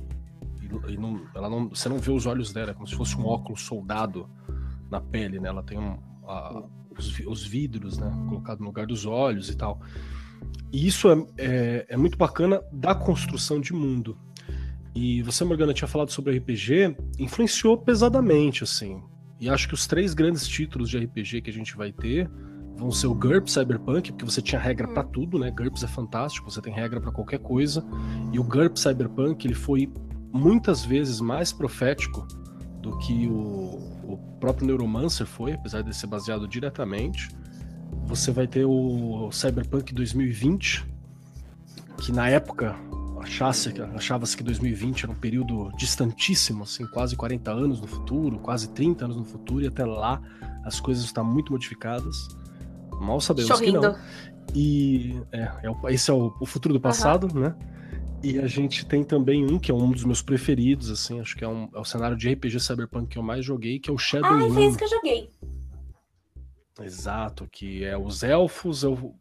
[0.61, 3.15] e, e não, ela não, você não vê os olhos dela, é como se fosse
[3.15, 4.29] um óculos soldado
[4.89, 5.49] na pele, né?
[5.49, 5.97] Ela tem um,
[6.27, 6.63] a,
[6.97, 8.11] os, os, vidros, né?
[8.29, 9.79] Colocado no lugar dos olhos e tal.
[10.71, 14.17] E isso é, é, é muito bacana da construção de mundo.
[14.95, 19.01] E você, Morgana, tinha falado sobre RPG, influenciou pesadamente, assim.
[19.39, 22.29] E acho que os três grandes títulos de RPG que a gente vai ter
[22.77, 25.11] vão ser o GURPS Cyberpunk, porque você tinha regra para hum.
[25.11, 25.51] tudo, né?
[25.51, 27.85] GURPS é fantástico, você tem regra para qualquer coisa.
[28.31, 29.91] E o GURPS Cyberpunk, ele foi
[30.31, 32.27] muitas vezes mais profético
[32.81, 37.29] do que o, o próprio Neuromancer foi, apesar de ser baseado diretamente.
[38.05, 40.85] Você vai ter o Cyberpunk 2020,
[41.97, 42.75] que na época
[43.23, 48.69] achasse, achava-se que 2020 era um período distantíssimo, assim, quase 40 anos no futuro, quase
[48.69, 50.21] 30 anos no futuro, e até lá
[50.65, 52.27] as coisas estão muito modificadas.
[52.99, 53.79] Mal sabemos Sorrindo.
[53.79, 53.95] que não.
[54.53, 57.41] E é, é o, esse é o, o, futuro do passado, uhum.
[57.41, 57.55] né?
[58.21, 61.43] E a gente tem também um que é um dos meus preferidos, assim, acho que
[61.43, 63.97] é, um, é o cenário de RPG Cyberpunk que eu mais joguei, que é o
[63.97, 65.29] Shadow Ah, foi esse que eu joguei.
[66.81, 69.13] Exato, que é os elfos, é o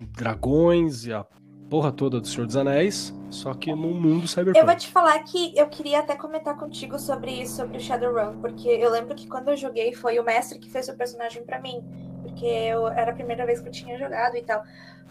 [0.00, 1.26] dragões e a
[1.68, 4.58] porra toda do Senhor dos Anéis, só que num mundo cyberpunk.
[4.58, 8.40] Eu vou te falar que eu queria até comentar contigo sobre isso, sobre o Shadowrun,
[8.40, 11.60] porque eu lembro que quando eu joguei foi o mestre que fez o personagem para
[11.60, 11.82] mim
[12.26, 14.64] porque eu, era a primeira vez que eu tinha jogado e tal.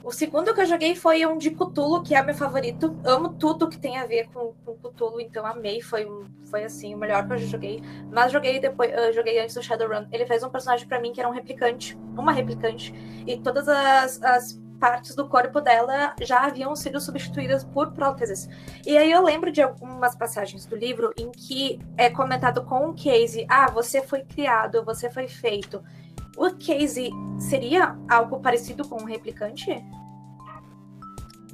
[0.03, 2.95] O segundo que eu joguei foi um de Cthulhu, que é meu favorito.
[3.03, 5.81] Amo tudo que tem a ver com, com Cthulhu, então amei.
[5.81, 6.05] Foi,
[6.45, 7.81] foi assim, o melhor que eu já joguei.
[8.11, 10.05] Mas joguei depois, uh, joguei antes do Shadowrun.
[10.11, 12.93] Ele fez um personagem para mim que era um replicante, uma replicante,
[13.25, 18.47] e todas as, as partes do corpo dela já haviam sido substituídas por próteses.
[18.85, 22.93] E aí eu lembro de algumas passagens do livro em que é comentado com o
[22.93, 25.83] Casey: ah, você foi criado, você foi feito.
[26.37, 29.69] O Casey seria algo parecido com um replicante?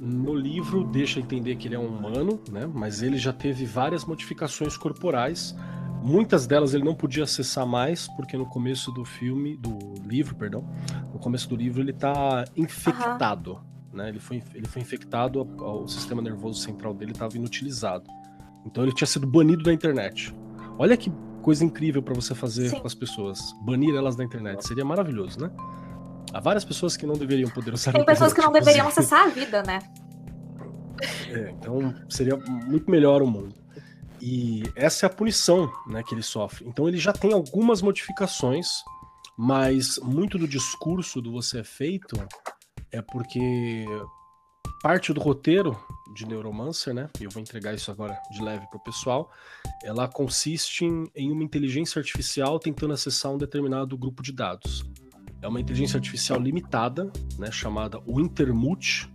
[0.00, 2.68] No livro deixa entender que ele é um humano, né?
[2.72, 5.54] Mas ele já teve várias modificações corporais
[6.02, 10.64] Muitas delas ele não podia acessar mais, porque no começo do filme, do livro, perdão,
[11.12, 13.52] no começo do livro ele tá infectado.
[13.52, 13.98] Uhum.
[13.98, 14.08] Né?
[14.08, 18.04] Ele, foi, ele foi infectado, o sistema nervoso central dele estava inutilizado.
[18.66, 20.34] Então ele tinha sido banido da internet.
[20.76, 21.12] Olha que
[21.42, 22.80] coisa incrível para você fazer Sim.
[22.80, 23.52] com as pessoas.
[23.62, 24.66] Banir elas da internet.
[24.66, 25.50] Seria maravilhoso, né?
[26.32, 29.28] Há várias pessoas que não deveriam poder usar Tem pessoas que não deveriam acessar a
[29.28, 29.80] vida, né?
[31.28, 33.54] É, então seria muito melhor o mundo.
[34.20, 36.64] E essa é a punição né, que ele sofre.
[36.66, 38.68] Então ele já tem algumas modificações,
[39.36, 42.16] mas muito do discurso do você é feito
[42.92, 43.84] é porque
[44.80, 45.76] parte do roteiro
[46.14, 47.08] de Neuromancer, né?
[47.20, 49.30] Eu vou entregar isso agora de leve para o pessoal.
[49.82, 54.84] Ela consiste em, em, uma inteligência artificial tentando acessar um determinado grupo de dados.
[55.40, 57.50] É uma inteligência artificial limitada, né?
[57.50, 59.12] Chamada o Intermute,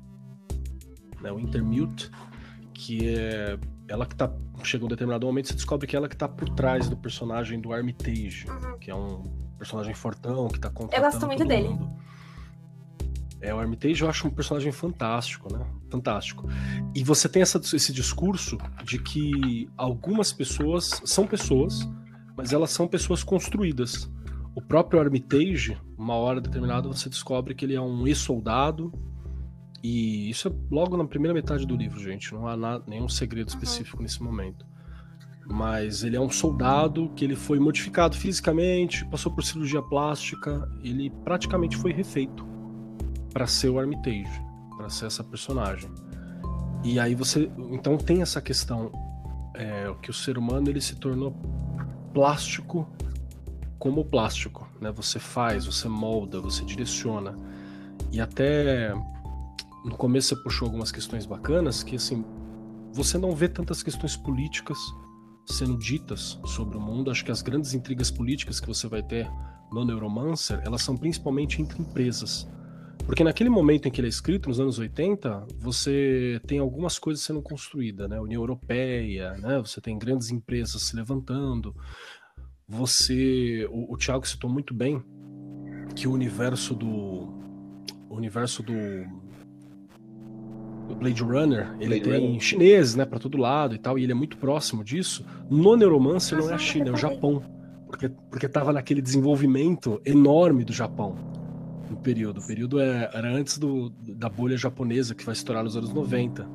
[1.22, 1.32] né?
[1.32, 2.12] O Intermute,
[2.74, 3.58] que é
[3.88, 4.32] ela que tá.
[4.64, 7.72] Chega um determinado momento, você descobre que ela que tá por trás do personagem do
[7.72, 8.80] Armitage, uhum.
[8.80, 9.24] que é um
[9.58, 11.06] personagem fortão que tá contratando.
[11.06, 11.70] Eu gosto muito dele.
[11.70, 12.08] Mundo.
[13.40, 15.66] É, o Armitage eu acho um personagem fantástico, né?
[15.90, 16.50] Fantástico.
[16.96, 21.88] E você tem essa, esse discurso de que algumas pessoas são pessoas,
[22.36, 24.10] mas elas são pessoas construídas.
[24.56, 28.92] O próprio Armitage, uma hora determinada, você descobre que ele é um ex-soldado
[29.84, 32.34] e isso é logo na primeira metade do livro, gente.
[32.34, 34.66] Não há nada, nenhum segredo específico nesse momento.
[35.46, 41.12] Mas ele é um soldado que ele foi modificado fisicamente, passou por cirurgia plástica, ele
[41.24, 42.57] praticamente foi refeito
[43.38, 44.42] para ser o Armitage,
[44.76, 45.92] para ser essa personagem.
[46.84, 48.92] E aí você, então tem essa questão
[49.54, 51.36] é, que o ser humano ele se tornou
[52.16, 52.90] plástico
[53.78, 54.92] como plástico, né?
[54.94, 57.38] Você faz, você molda, você direciona.
[58.12, 58.92] E até
[59.86, 62.26] no começo você puxou algumas questões bacanas que assim
[62.92, 64.80] você não vê tantas questões políticas
[65.46, 67.12] sendo ditas sobre o mundo.
[67.12, 69.30] Acho que as grandes intrigas políticas que você vai ter
[69.72, 72.48] no Neuromancer, elas são principalmente entre empresas.
[73.06, 77.24] Porque naquele momento em que ele é escrito, nos anos 80, você tem algumas coisas
[77.24, 78.20] sendo construídas, né?
[78.20, 79.60] União Europeia, né?
[79.60, 81.76] Você tem grandes empresas se levantando.
[82.68, 85.02] Você, o, o Thiago citou muito bem
[85.96, 87.34] que o universo do
[88.10, 88.74] o universo do
[90.90, 92.40] o Blade Runner, ele Blade tem Runner.
[92.42, 95.26] chineses, né, para todo lado e tal, e ele é muito próximo disso.
[95.50, 97.42] No Neuromancer não é a China, é o Japão,
[97.88, 101.37] porque porque tava naquele desenvolvimento enorme do Japão
[101.90, 102.40] no período.
[102.40, 106.48] O período é, era antes do, da bolha japonesa que vai estourar nos anos 90.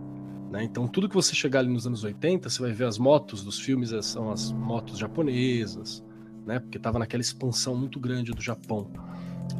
[0.50, 0.64] Né?
[0.64, 3.58] Então, tudo que você chegar ali nos anos 80, você vai ver as motos dos
[3.58, 6.04] filmes é, são as motos japonesas,
[6.46, 6.58] né?
[6.58, 8.90] Porque tava naquela expansão muito grande do Japão,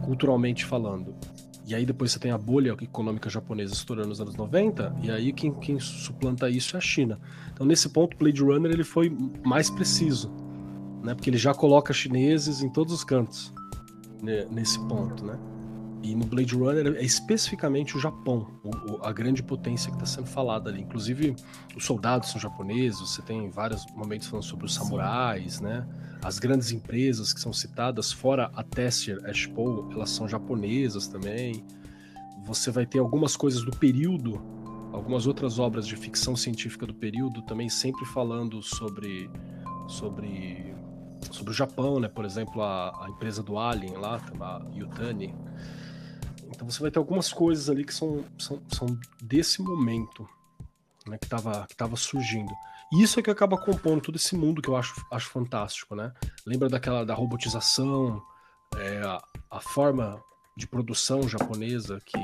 [0.05, 1.15] culturalmente falando.
[1.67, 5.33] E aí depois você tem a bolha econômica japonesa estourando nos anos 90, e aí
[5.33, 7.19] quem, quem suplanta isso é a China.
[7.53, 10.31] Então nesse ponto, Blade Runner ele foi mais preciso,
[11.03, 11.15] né?
[11.15, 13.53] Porque ele já coloca chineses em todos os cantos
[14.23, 14.47] né?
[14.51, 15.39] nesse ponto, né?
[16.03, 20.27] E no Blade Runner é especificamente o Japão, o, a grande potência que está sendo
[20.27, 20.83] falada ali.
[20.83, 21.37] Inclusive,
[21.77, 25.65] os soldados são japoneses, você tem vários momentos falando sobre os samurais, Sim.
[25.65, 25.87] né?
[26.23, 31.65] As grandes empresas que são citadas, fora a Tessier Ashpo, elas são japonesas também.
[32.45, 34.43] Você vai ter algumas coisas do período,
[34.93, 39.31] algumas outras obras de ficção científica do período também sempre falando sobre
[39.87, 40.75] sobre
[41.31, 42.09] sobre o Japão, né?
[42.09, 45.35] Por exemplo, a, a empresa do Alien lá, a Yutani.
[46.55, 48.87] Então você vai ter algumas coisas ali que são, são, são
[49.21, 50.29] desse momento,
[51.07, 51.19] né?
[51.19, 52.53] Que estava que tava surgindo.
[52.93, 56.13] E isso é que acaba compondo todo esse mundo que eu acho, acho fantástico, né?
[56.47, 58.23] Lembra daquela da robotização,
[58.77, 60.23] é, a, a, forma
[60.57, 62.19] de produção japonesa que,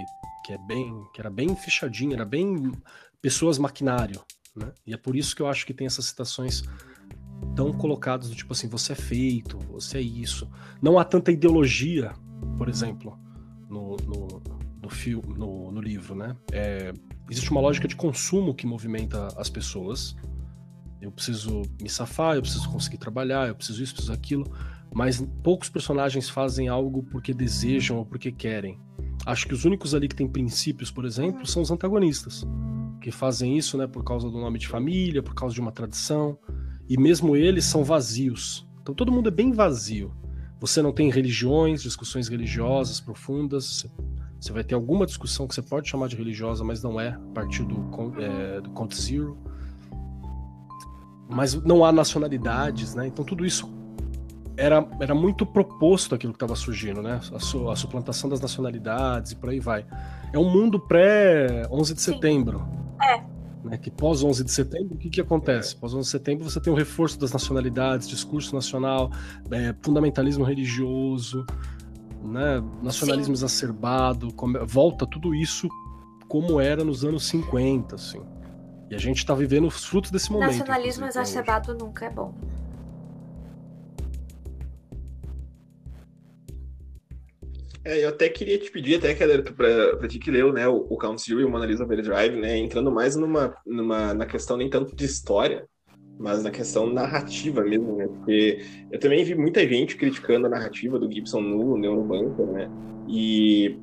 [0.44, 2.70] que é bem, que era bem fechadinha, era bem
[3.22, 4.22] pessoas maquinário,
[4.54, 4.72] né?
[4.86, 6.62] E é por isso que eu acho que tem essas citações
[7.56, 10.50] tão colocadas do tipo assim, você é feito, você é isso.
[10.82, 12.12] Não há tanta ideologia,
[12.58, 13.18] por exemplo,
[13.68, 14.42] no, no,
[14.82, 16.36] no, no, no livro, né?
[16.52, 16.92] É,
[17.30, 20.16] existe uma lógica de consumo que movimenta as pessoas,
[21.00, 24.44] eu preciso me safar, eu preciso conseguir trabalhar, eu preciso isso, preciso aquilo.
[24.92, 28.80] Mas poucos personagens fazem algo porque desejam ou porque querem.
[29.24, 32.44] Acho que os únicos ali que têm princípios, por exemplo, são os antagonistas,
[33.00, 36.38] que fazem isso, né, por causa do nome de família, por causa de uma tradição,
[36.88, 38.66] e mesmo eles são vazios.
[38.80, 40.12] Então todo mundo é bem vazio.
[40.60, 43.86] Você não tem religiões, discussões religiosas profundas.
[44.40, 47.32] Você vai ter alguma discussão que você pode chamar de religiosa, mas não é a
[47.34, 47.76] partir do,
[48.20, 49.36] é, do Count Zero
[51.28, 53.06] mas não há nacionalidades, né?
[53.06, 53.70] Então tudo isso
[54.56, 57.20] era, era muito proposto aquilo que estava surgindo, né?
[57.32, 59.84] A, su, a, suplantação das nacionalidades e por aí vai.
[60.32, 62.14] É um mundo pré 11 de Sim.
[62.14, 62.66] setembro.
[63.64, 65.74] Né, que pós 11 de setembro, o que, que acontece?
[65.74, 69.10] Pós 11 de setembro você tem um reforço das nacionalidades, discurso nacional,
[69.50, 71.44] é, fundamentalismo religioso,
[72.22, 73.44] né, nacionalismo Sim.
[73.44, 74.28] exacerbado,
[74.64, 75.68] volta tudo isso
[76.28, 78.20] como era nos anos 50, assim.
[78.90, 80.50] E a gente está vivendo os frutos desse momento.
[80.50, 81.84] Nacionalismo exacerbado hoje.
[81.84, 82.34] nunca é bom.
[87.88, 90.98] É, eu até queria te pedir, até, pra, pra ti que leu, né, o, o
[90.98, 94.68] Count Zero e o Mona Lisa Overdrive, né, entrando mais numa, numa, na questão nem
[94.68, 95.66] tanto de história,
[96.20, 100.98] mas na questão narrativa mesmo, né, porque eu também vi muita gente criticando a narrativa
[100.98, 102.68] do Gibson no Neuromancer, né,
[103.08, 103.74] e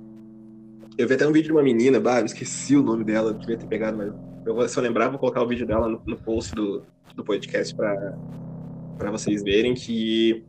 [0.99, 3.65] eu vi até um vídeo de uma menina, bah, esqueci o nome dela, devia ter
[3.65, 4.13] pegado, mas
[4.45, 6.83] eu, se eu lembrar, vou colocar o vídeo dela no, no post do,
[7.15, 10.45] do podcast para vocês verem que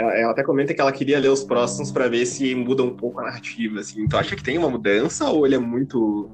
[0.00, 3.20] ela até comenta que ela queria ler os próximos para ver se muda um pouco
[3.20, 4.02] a narrativa, assim.
[4.02, 6.30] Então acha que tem uma mudança ou ele é muito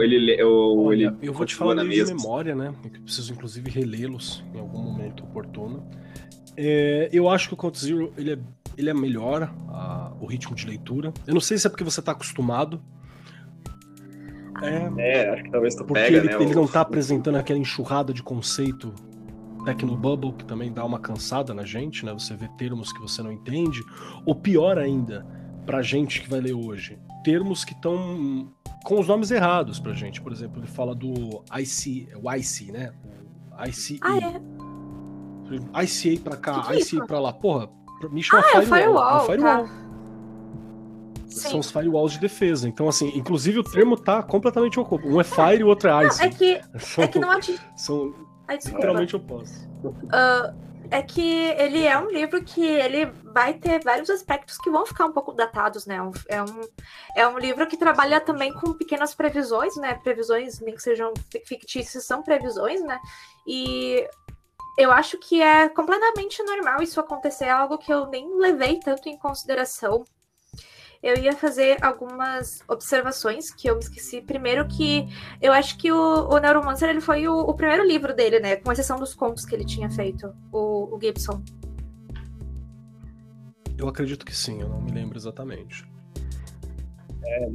[0.00, 2.74] ele, ou Olha, ele eu vou te falar de memória, né?
[2.82, 5.88] Eu preciso inclusive relê-los em algum momento oportuno.
[6.56, 8.38] É, eu acho que o Count Zero ele é,
[8.76, 11.12] ele é melhor a, o ritmo de leitura.
[11.26, 12.82] Eu não sei se é porque você está acostumado.
[14.60, 16.42] É, é, acho que talvez tu porque pega, ele, né?
[16.42, 18.92] Ele não está apresentando aquela enxurrada de conceito
[19.68, 22.12] Tecnobubble, que também dá uma cansada na gente, né?
[22.14, 23.82] Você vê termos que você não entende.
[24.24, 25.26] Ou pior ainda,
[25.66, 28.50] pra gente que vai ler hoje, termos que estão
[28.82, 30.22] com os nomes errados pra gente.
[30.22, 32.92] Por exemplo, ele fala do IC, o IC, né?
[33.68, 34.00] ICE.
[34.00, 35.84] Ah, é?
[35.84, 37.32] ICA pra cá, que que é ICA pra lá.
[37.32, 37.68] Porra,
[38.10, 38.64] me chama ah, firewall.
[38.64, 39.64] É firewall, é firewall.
[39.64, 39.88] Tá.
[41.26, 42.66] São os firewalls de defesa.
[42.66, 45.06] Então, assim, inclusive o termo tá completamente oculto.
[45.06, 46.20] Um é fire e o outro é ice.
[46.20, 47.62] Não, é que, são, é que não adianta.
[47.76, 49.68] São Ai, literalmente opostos.
[49.84, 51.20] Uh, é que
[51.58, 55.32] ele é um livro que ele vai ter vários aspectos que vão ficar um pouco
[55.32, 55.98] datados, né?
[56.28, 56.60] É um,
[57.14, 59.94] é um livro que trabalha também com pequenas previsões, né?
[60.02, 61.12] Previsões, nem que sejam
[61.44, 62.98] fictícias, são previsões, né?
[63.46, 64.08] E
[64.78, 69.08] eu acho que é completamente normal isso acontecer, é algo que eu nem levei tanto
[69.08, 70.04] em consideração
[71.02, 74.20] eu ia fazer algumas observações que eu me esqueci.
[74.20, 75.06] Primeiro que
[75.40, 78.56] eu acho que o, o Neuromancer ele foi o, o, primeiro livro dele, né?
[78.56, 81.42] Com exceção dos contos que ele tinha feito, o, o Gibson.
[83.76, 85.84] Eu acredito que sim, eu não me lembro exatamente.
[87.24, 87.48] É,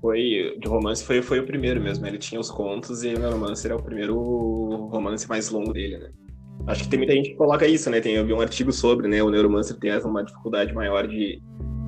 [0.00, 2.04] foi, de romance foi, foi o primeiro mesmo.
[2.04, 6.10] Ele tinha os contos e o Neuromancer é o primeiro romance mais longo dele, né?
[6.66, 8.00] Acho que tem muita gente que coloca isso, né?
[8.00, 9.22] Tem, eu vi um artigo sobre, né?
[9.22, 11.40] O Neuromancer tem uma dificuldade maior de,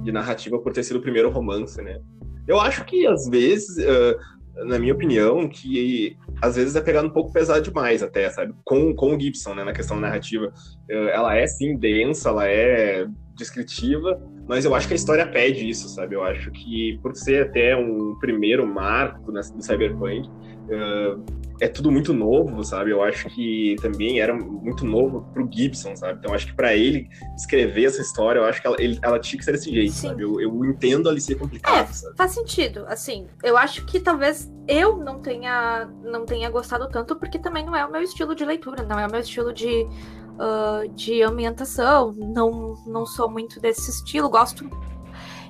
[0.03, 2.01] de narrativa por ter sido o primeiro romance, né?
[2.47, 7.13] Eu acho que, às vezes, uh, na minha opinião, que às vezes é pegando um
[7.13, 8.55] pouco pesado demais até, sabe?
[8.65, 10.53] Com, com o Gibson, né, na questão narrativa.
[10.91, 15.69] Uh, ela é, sim, densa, ela é descritiva, mas eu acho que a história pede
[15.69, 16.15] isso, sabe?
[16.15, 22.12] Eu acho que, por ser até um primeiro marco do Cyberpunk, uh, é tudo muito
[22.12, 22.90] novo, sabe?
[22.90, 26.18] Eu acho que também era muito novo pro Gibson, sabe?
[26.18, 29.38] Então acho que para ele escrever essa história, eu acho que ela, ele, ela tinha
[29.38, 30.09] que ser desse jeito, Sim.
[30.09, 30.23] sabe?
[30.23, 32.16] Eu, eu entendo ali ser complicado, é, sabe?
[32.16, 33.27] Faz sentido, assim.
[33.42, 37.85] Eu acho que talvez eu não tenha não tenha gostado tanto porque também não é
[37.85, 39.87] o meu estilo de leitura, não é o meu estilo de
[40.38, 42.12] uh, de ambientação.
[42.12, 44.68] Não não sou muito desse estilo, gosto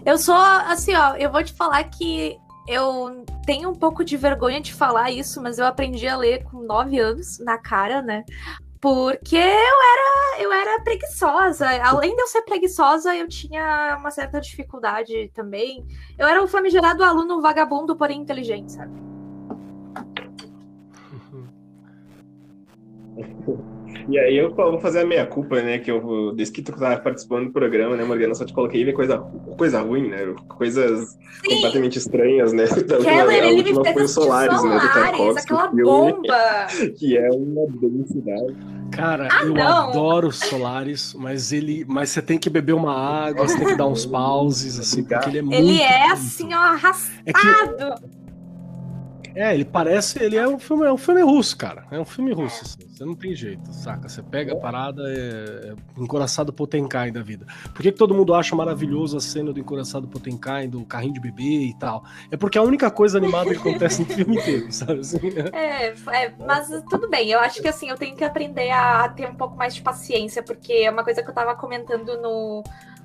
[0.04, 2.38] eu sou assim, ó, eu vou te falar que
[2.70, 6.62] eu tenho um pouco de vergonha de falar isso, mas eu aprendi a ler com
[6.62, 8.24] nove anos na cara, né?
[8.80, 11.68] Porque eu era, eu era preguiçosa.
[11.82, 15.84] Além de eu ser preguiçosa, eu tinha uma certa dificuldade também.
[16.18, 18.92] Eu era o famigerado aluno vagabundo, porém inteligente, sabe?
[24.08, 25.78] E aí eu vou fazer a meia culpa, né?
[25.78, 28.92] Que eu, desde que tu tava participando do programa, né, Morgana, só te coloquei ver
[28.92, 29.18] coisa,
[29.56, 30.34] coisa ruim, né?
[30.48, 31.10] Coisas
[31.42, 31.54] Sim.
[31.54, 32.64] completamente estranhas, né?
[32.80, 34.88] Então, Keller, a última foi o Solaris, Solaris, né?
[34.88, 36.66] Do Tarkovsky, aquela bomba!
[36.98, 38.56] Que é uma densidade.
[38.90, 39.88] Cara, ah, eu não.
[39.88, 43.86] adoro Solaris, mas ele, mas você tem que beber uma água, você tem que dar
[43.86, 45.56] uns pauses, assim, porque ele é muito.
[45.56, 47.20] Ele é assim, ó, arrastado.
[47.24, 48.19] É que
[49.40, 50.22] é, ele parece.
[50.22, 51.86] Ele é um filme, é um filme russo, cara.
[51.90, 52.64] É um filme russo.
[52.64, 52.88] Assim.
[52.88, 54.08] Você não tem jeito, saca?
[54.08, 57.46] Você pega a parada, é, é encoraçado Potenkai da vida.
[57.72, 61.20] Por que, que todo mundo acha maravilhoso a cena do encoraçado Potenkai, do carrinho de
[61.20, 62.04] bebê e tal?
[62.30, 65.00] É porque é a única coisa animada que acontece no filme inteiro, sabe?
[65.00, 65.18] Assim,
[65.52, 67.30] é, é, mas tudo bem.
[67.30, 70.42] Eu acho que assim, eu tenho que aprender a ter um pouco mais de paciência,
[70.42, 72.62] porque é uma coisa que eu tava comentando no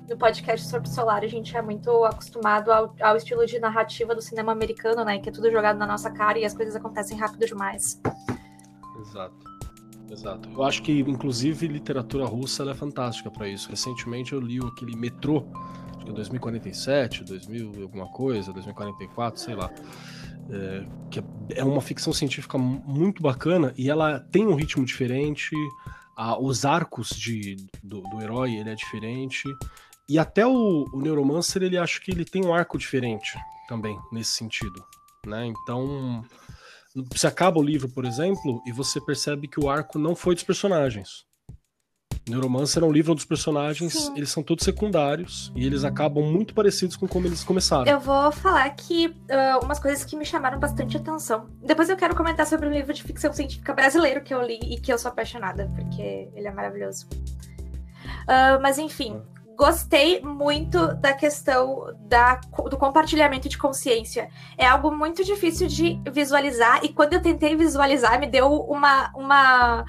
[0.08, 4.22] no podcast sobre Solar, a gente é muito acostumado ao, ao, estilo de narrativa do
[4.22, 5.18] cinema americano, né?
[5.18, 8.00] Que é tudo jogado na nossa cara e as coisas acontecem rápido demais.
[9.00, 9.56] Exato.
[10.08, 10.48] Exato.
[10.48, 13.68] Eu acho que, inclusive, literatura russa é fantástica para isso.
[13.68, 15.44] Recentemente eu li aquele Metrô,
[15.96, 19.68] acho que é 2047, 2000 alguma coisa, 2044, sei lá.
[20.48, 21.24] É, que
[21.56, 25.50] é uma ficção científica muito bacana e ela tem um ritmo diferente,
[26.16, 29.42] a, os arcos de, do, do, herói ele é diferente
[30.08, 33.36] e até o, o Neuromancer ele acha que ele tem um arco diferente
[33.68, 34.84] também nesse sentido,
[35.26, 35.46] né?
[35.46, 36.24] Então
[37.12, 40.44] você acaba o livro, por exemplo, e você percebe que o arco não foi dos
[40.44, 41.26] personagens.
[42.28, 44.14] Neuromancer é um livro onde os personagens, Sim.
[44.16, 47.86] eles são todos secundários e eles acabam muito parecidos com como eles começaram.
[47.86, 51.48] Eu vou falar que uh, umas coisas que me chamaram bastante atenção.
[51.62, 54.80] Depois eu quero comentar sobre um livro de ficção científica brasileiro que eu li e
[54.80, 57.06] que eu sou apaixonada, porque ele é maravilhoso.
[58.24, 59.22] Uh, mas enfim,
[59.56, 62.36] gostei muito da questão da,
[62.68, 64.28] do compartilhamento de consciência.
[64.56, 69.10] É algo muito difícil de visualizar, e quando eu tentei visualizar, me deu uma.
[69.14, 69.84] uma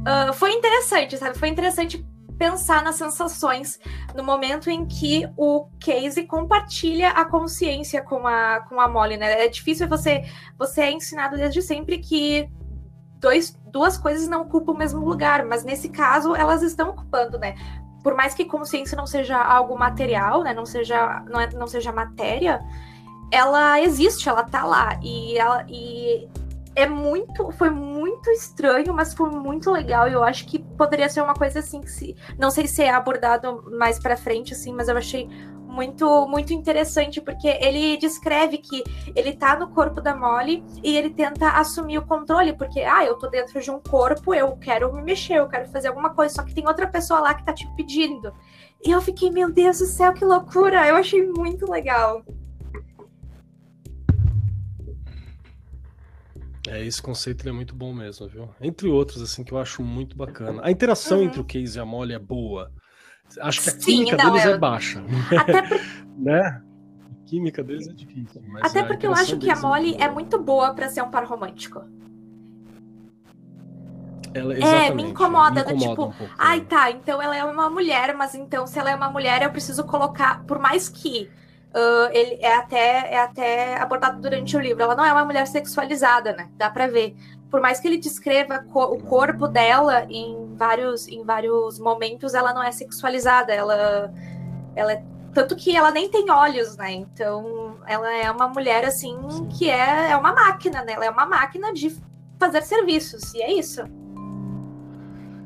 [0.00, 1.38] Uh, foi interessante, sabe?
[1.38, 2.02] Foi interessante
[2.38, 3.78] pensar nas sensações
[4.16, 9.44] no momento em que o Casey compartilha a consciência com a, com a Molly, né?
[9.44, 10.24] É difícil você
[10.58, 12.48] você é ensinado desde sempre que
[13.18, 17.54] dois, duas coisas não ocupam o mesmo lugar, mas nesse caso elas estão ocupando, né?
[18.02, 20.54] Por mais que consciência não seja algo material, né?
[20.54, 22.60] Não seja não, é, não seja matéria,
[23.30, 26.28] ela existe, ela tá lá e ela e
[26.74, 30.08] é muito, foi muito estranho, mas foi muito legal.
[30.08, 32.90] E eu acho que poderia ser uma coisa assim que se, não sei se é
[32.90, 35.28] abordado mais para frente assim, mas eu achei
[35.70, 38.82] muito muito interessante porque ele descreve que
[39.14, 43.16] ele tá no corpo da Molly e ele tenta assumir o controle porque ah, eu
[43.16, 46.42] tô dentro de um corpo, eu quero me mexer, eu quero fazer alguma coisa, só
[46.42, 48.32] que tem outra pessoa lá que tá te pedindo.
[48.84, 50.86] E eu fiquei, meu Deus do céu, que loucura!
[50.88, 52.24] Eu achei muito legal.
[56.70, 58.48] É, esse conceito é muito bom mesmo, viu?
[58.60, 60.60] Entre outros, assim, que eu acho muito bacana.
[60.64, 61.24] A interação uhum.
[61.24, 62.70] entre o Case e a Molly é boa.
[63.40, 64.54] Acho que a Sim, química não, deles eu...
[64.54, 65.02] é baixa.
[65.36, 65.80] Até por...
[66.16, 66.40] né?
[66.40, 68.40] A química deles é difícil.
[68.62, 71.10] Até porque eu acho que a é Molly é muito, é boa para ser um
[71.10, 71.82] par romântico.
[74.32, 77.68] Ela, é, me incomoda, me incomoda tipo, um pouco, ai tá, então ela é uma
[77.68, 81.28] mulher, mas então se ela é uma mulher, eu preciso colocar, por mais que
[81.70, 84.82] Uh, ele é até, é até abordado durante o livro.
[84.82, 86.48] Ela não é uma mulher sexualizada, né?
[86.56, 87.14] Dá para ver.
[87.48, 92.52] Por mais que ele descreva co o corpo dela em vários, em vários momentos, ela
[92.52, 93.52] não é sexualizada.
[93.52, 94.12] Ela,
[94.74, 95.02] ela é,
[95.32, 96.92] tanto que ela nem tem olhos, né?
[96.92, 99.16] Então, ela é uma mulher assim
[99.56, 100.94] que é, é uma máquina, né?
[100.94, 101.96] Ela é uma máquina de
[102.38, 103.32] fazer serviços.
[103.34, 103.82] E é isso.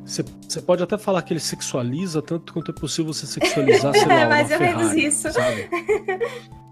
[0.04, 4.14] Você pode até falar que ele sexualiza tanto quanto é possível você sexualizar, sei lá,
[4.14, 5.32] é mais ou menos isso.
[5.32, 5.68] Sabe?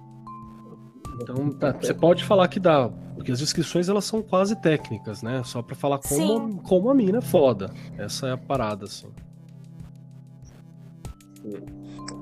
[1.20, 5.42] Então, tá, você pode falar que dá, porque as descrições elas são quase técnicas, né?
[5.44, 7.70] Só para falar como, como a mina é foda.
[7.96, 9.08] Essa é a parada, assim.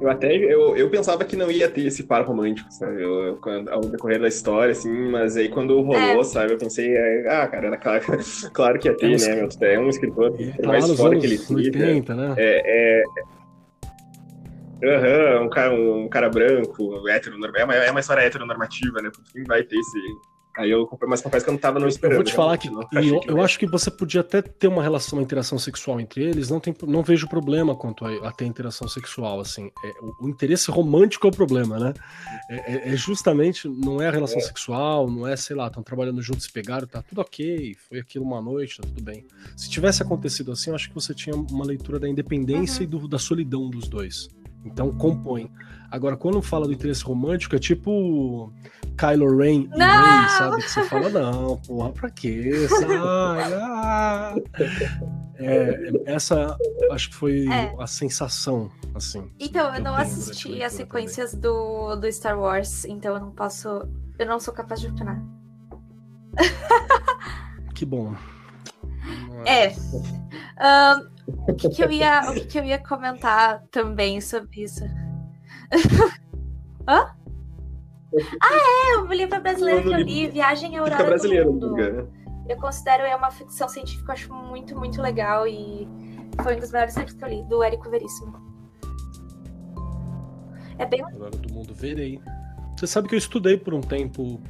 [0.01, 3.03] Eu até eu, eu pensava que não ia ter esse par romântico, sabe?
[3.03, 6.24] Eu, quando, ao decorrer da história, assim, mas aí quando rolou, é.
[6.24, 8.03] sabe, eu pensei, é, ah, cara, era claro,
[8.55, 9.48] claro que ia ter, é né?
[9.61, 11.70] Meu, é um escritor, por mais fora que ele seja.
[12.14, 12.34] Né?
[12.38, 13.05] É, é,
[14.82, 19.11] Uhum, um cara, um cara branco, hétero, é uma, é uma história heteronormativa, né?
[19.14, 20.01] Por fim vai ter esse,
[20.57, 22.14] Aí eu comprei, mas confesso que eu não tava não esperando.
[22.14, 24.66] Eu vou te falar que, não, eu, que eu acho que você podia até ter
[24.66, 28.32] uma relação, uma interação sexual entre eles, não, tem, não vejo problema quanto a, a
[28.32, 29.70] ter interação sexual, assim.
[29.84, 31.94] É, o, o, interesse romântico é o problema, né?
[32.48, 34.40] É, é, é justamente, não é a relação é.
[34.40, 38.24] sexual, não é, sei lá, estão trabalhando juntos, se pegaram, tá tudo ok, foi aquilo
[38.24, 39.24] uma noite, tá tudo bem.
[39.57, 42.84] Se tivesse acontecido assim, eu acho que você tinha uma leitura da independência uhum.
[42.84, 44.28] e do, da solidão dos dois.
[44.64, 45.50] Então compõe.
[45.90, 48.52] Agora, quando fala do interesse romântico, é tipo
[48.96, 50.62] Kylo Ren e Rey, sabe?
[50.62, 52.68] Que você fala, não, porra, pra quê?
[52.68, 52.96] Sai,
[53.56, 54.34] ah.
[55.36, 56.56] é, essa
[56.92, 57.74] acho que foi é.
[57.78, 59.32] a sensação, assim.
[59.40, 63.88] Então, eu não assisti as sequências do, do Star Wars, então eu não posso.
[64.18, 65.20] Eu não sou capaz de opinar.
[67.74, 68.14] Que bom.
[69.46, 69.72] É.
[70.61, 71.11] Um,
[71.49, 74.85] o que, que, eu ia, o que, que eu ia comentar também sobre isso?
[76.89, 77.14] Hã?
[78.43, 81.76] Ah, é, o livro brasileiro que eu li, Viagem à Aurora do Mundo.
[82.49, 85.89] Eu considero é uma ficção científica, eu acho muito, muito legal e
[86.43, 88.35] foi um dos melhores livros que eu li, do Érico Veríssimo.
[90.78, 91.03] É bem...
[91.03, 92.20] Aurora do Mundo, verei.
[92.76, 94.41] Você sabe que eu estudei por um tempo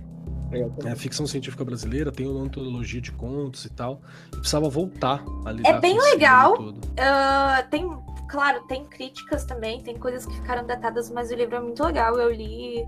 [0.84, 4.00] é, ficção científica brasileira, tem uma antologia de contos e tal.
[4.32, 6.54] Eu precisava voltar a lidar É bem legal.
[6.54, 7.88] Uh, tem,
[8.28, 12.18] claro, tem críticas também, tem coisas que ficaram datadas, mas o livro é muito legal.
[12.18, 12.84] Eu li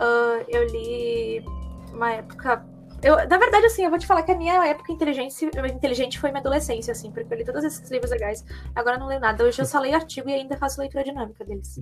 [0.00, 1.44] Uh, eu li
[1.92, 2.64] uma época.
[3.02, 6.30] Eu, na verdade, assim, eu vou te falar que a minha época inteligente, inteligente foi
[6.30, 8.44] minha adolescência, assim, porque eu li todos esses livros legais.
[8.74, 9.44] Agora não leio nada.
[9.44, 11.78] Hoje eu só leio artigo e ainda faço leitura dinâmica deles.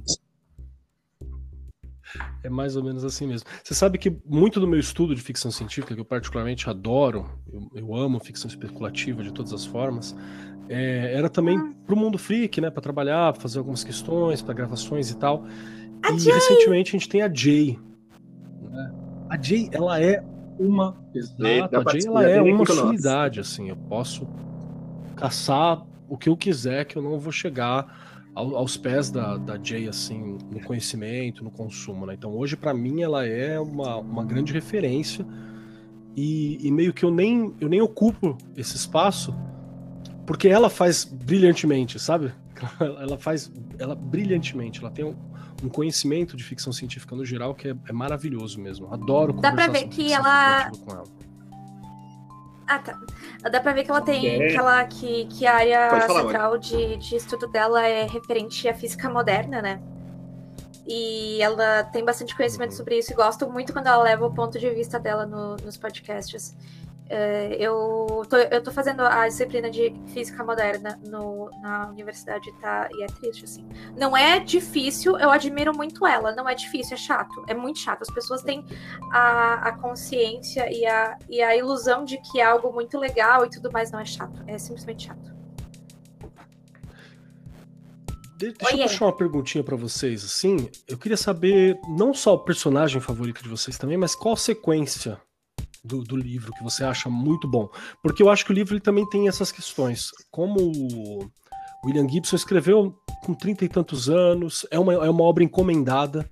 [2.43, 3.49] É mais ou menos assim mesmo.
[3.63, 7.71] Você sabe que muito do meu estudo de ficção científica, que eu particularmente adoro, eu,
[7.75, 10.17] eu amo ficção especulativa de todas as formas,
[10.69, 11.75] é, era também hum.
[11.87, 12.71] para o mundo freak, né?
[12.71, 15.45] Para trabalhar, pra fazer algumas questões, para gravações e tal.
[16.03, 16.33] A e Jay.
[16.33, 17.79] recentemente a gente tem a Jay.
[18.71, 18.93] Né?
[19.31, 20.23] A Jay, ela é
[20.59, 20.97] uma.
[21.15, 23.69] Exato, a Jay ela é uma sumidade, assim.
[23.69, 24.29] Eu posso
[25.17, 29.89] caçar o que eu quiser, que eu não vou chegar aos pés da, da Jay,
[29.89, 32.14] assim, no conhecimento, no consumo, né?
[32.14, 35.26] Então hoje, para mim, ela é uma, uma grande referência
[36.16, 39.34] e, e, meio que eu nem, eu nem ocupo esse espaço
[40.26, 42.32] porque ela faz brilhantemente, sabe?
[42.80, 45.14] Ela faz ela brilhantemente, ela tem um,
[45.62, 48.93] um conhecimento de ficção científica no geral que é, é maravilhoso mesmo.
[48.93, 50.62] Adoro Dá pra ver que ela...
[50.89, 51.05] Ela.
[52.69, 52.99] Ah, tá.
[53.51, 54.43] Dá pra ver que ela tem.
[54.43, 54.49] É.
[54.49, 58.75] Que, ela, que, que a área falar, central de, de estudo dela é referente à
[58.75, 59.81] física moderna, né?
[60.87, 62.77] E ela tem bastante conhecimento uhum.
[62.77, 65.79] sobre isso e gosto muito quando ela leva o ponto de vista dela no, nos
[65.79, 66.55] podcasts.
[67.11, 72.89] É, eu, tô, eu tô fazendo a disciplina de física moderna no, na universidade, tá?
[72.93, 73.67] E é triste, assim.
[73.97, 76.33] Não é difícil, eu admiro muito ela.
[76.33, 77.45] Não é difícil, é chato.
[77.47, 78.03] É muito chato.
[78.03, 78.65] As pessoas têm
[79.11, 83.51] a, a consciência e a, e a ilusão de que é algo muito legal e
[83.51, 83.91] tudo mais.
[83.91, 84.43] Não é chato.
[84.47, 85.39] É simplesmente chato.
[88.37, 88.85] De deixa Oiê.
[88.85, 90.69] eu puxar uma perguntinha para vocês, assim.
[90.87, 95.19] Eu queria saber não só o personagem favorito de vocês também, mas qual sequência
[95.85, 97.68] do, do, livro que você acha muito bom?
[98.03, 100.11] Porque eu acho que o livro ele também tem essas questões.
[100.31, 100.72] Como
[101.85, 106.29] William Gibson escreveu com trinta e tantos anos, é uma, é uma obra encomendada.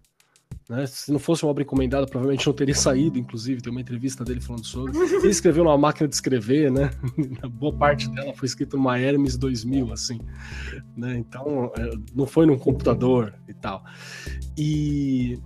[0.68, 0.84] Né?
[0.86, 4.40] Se não fosse uma obra encomendada, provavelmente não teria saído, inclusive, tem uma entrevista dele
[4.40, 4.98] falando sobre.
[4.98, 6.90] Ele escreveu numa máquina de escrever, né?
[7.50, 10.18] Boa parte dela foi escrita numa Hermes 2000, assim.
[10.96, 11.16] Né?
[11.18, 13.84] Então, é, não foi num computador e tal.
[14.58, 15.38] E,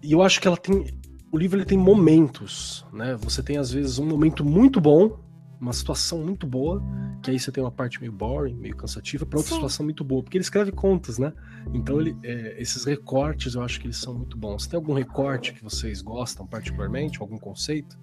[0.00, 0.84] e eu acho que ela tem
[1.32, 3.16] o livro ele tem momentos, né?
[3.22, 5.18] Você tem às vezes um momento muito bom,
[5.58, 6.82] uma situação muito boa,
[7.22, 9.54] que aí você tem uma parte meio boring, meio cansativa, para outra Sim.
[9.54, 11.32] situação muito boa, porque ele escreve contas, né?
[11.72, 14.66] Então ele, é, esses recortes eu acho que eles são muito bons.
[14.66, 17.98] Tem algum recorte que vocês gostam particularmente, algum conceito?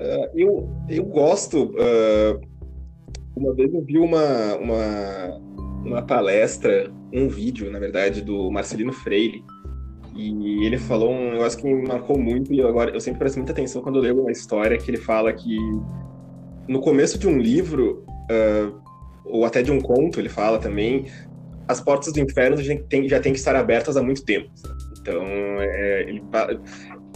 [0.00, 1.64] Uh, eu, eu gosto.
[1.64, 2.40] Uh,
[3.36, 5.40] uma vez eu vi uma, uma,
[5.84, 9.44] uma palestra, um vídeo, na verdade, do Marcelino Freire,
[10.14, 13.52] e ele falou um negócio que me marcou muito e agora eu sempre presto muita
[13.52, 15.56] atenção quando eu leio uma história que ele fala que
[16.68, 18.74] no começo de um livro, uh,
[19.24, 21.06] ou até de um conto, ele fala também,
[21.68, 24.50] as portas do inferno já tem, já tem que estar abertas há muito tempo.
[25.00, 25.22] Então,
[25.60, 26.22] é, ele,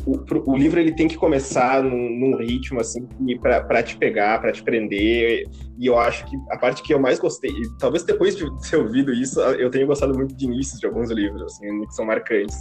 [0.08, 3.06] o, o, livro ele tem que começar num, num ritmo assim
[3.40, 5.44] para te pegar, para te prender.
[5.78, 9.12] E eu acho que a parte que eu mais gostei, talvez depois de ter ouvido
[9.12, 12.56] isso, eu tenha gostado muito de inícios de alguns livros, assim, que são marcantes.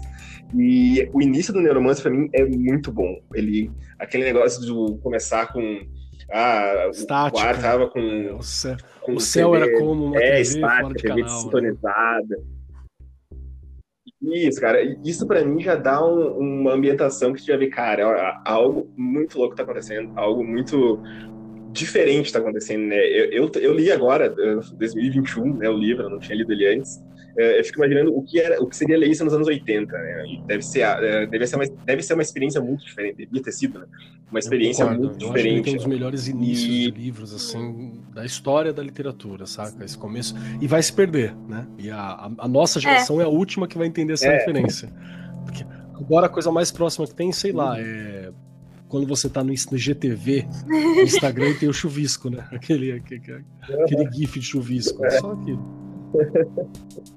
[0.53, 3.15] E o início do Neuromance para mim é muito bom.
[3.33, 5.81] Ele aquele negócio de começar com
[6.31, 8.35] ah, Estática, o ar tava com.
[8.37, 12.25] O céu, com o céu era como uma é, TV estática, TV canal, sintonizada.
[12.27, 12.56] Né?
[14.21, 14.81] Isso, cara.
[15.03, 19.37] Isso para mim já dá um, uma ambientação que você já vê, cara, algo muito
[19.37, 21.01] louco tá acontecendo, algo muito
[21.71, 22.97] diferente tá acontecendo, né?
[22.97, 26.99] Eu, eu, eu li agora, 2021, né, o livro, eu não tinha lido ele antes.
[27.37, 29.95] É, eu fico imaginando o que, era, o que seria ler isso nos anos 80,
[29.95, 30.25] né?
[30.27, 33.51] E deve ser, é, deve, ser uma, deve ser uma experiência muito diferente, devia ter
[33.51, 33.85] sido, né?
[34.31, 35.37] Uma experiência muito eu diferente.
[35.37, 36.91] Acho que tem um dos melhores inícios e...
[36.91, 39.85] de livros, assim, da história da literatura, saca?
[39.85, 40.35] Esse começo.
[40.59, 41.67] E vai se perder, né?
[41.77, 43.23] E a, a nossa geração é.
[43.23, 43.25] é.
[43.27, 44.37] a última que vai entender essa é.
[44.39, 44.91] referência.
[45.45, 45.63] Porque
[45.93, 48.31] agora a coisa mais próxima que tem, sei lá, é
[48.89, 52.47] quando você tá no, no GTV, no Instagram, tem o chuvisco, né?
[52.51, 53.45] Aquele, aquele,
[53.83, 55.05] aquele gif de chuvisco.
[55.05, 55.61] É só aquilo.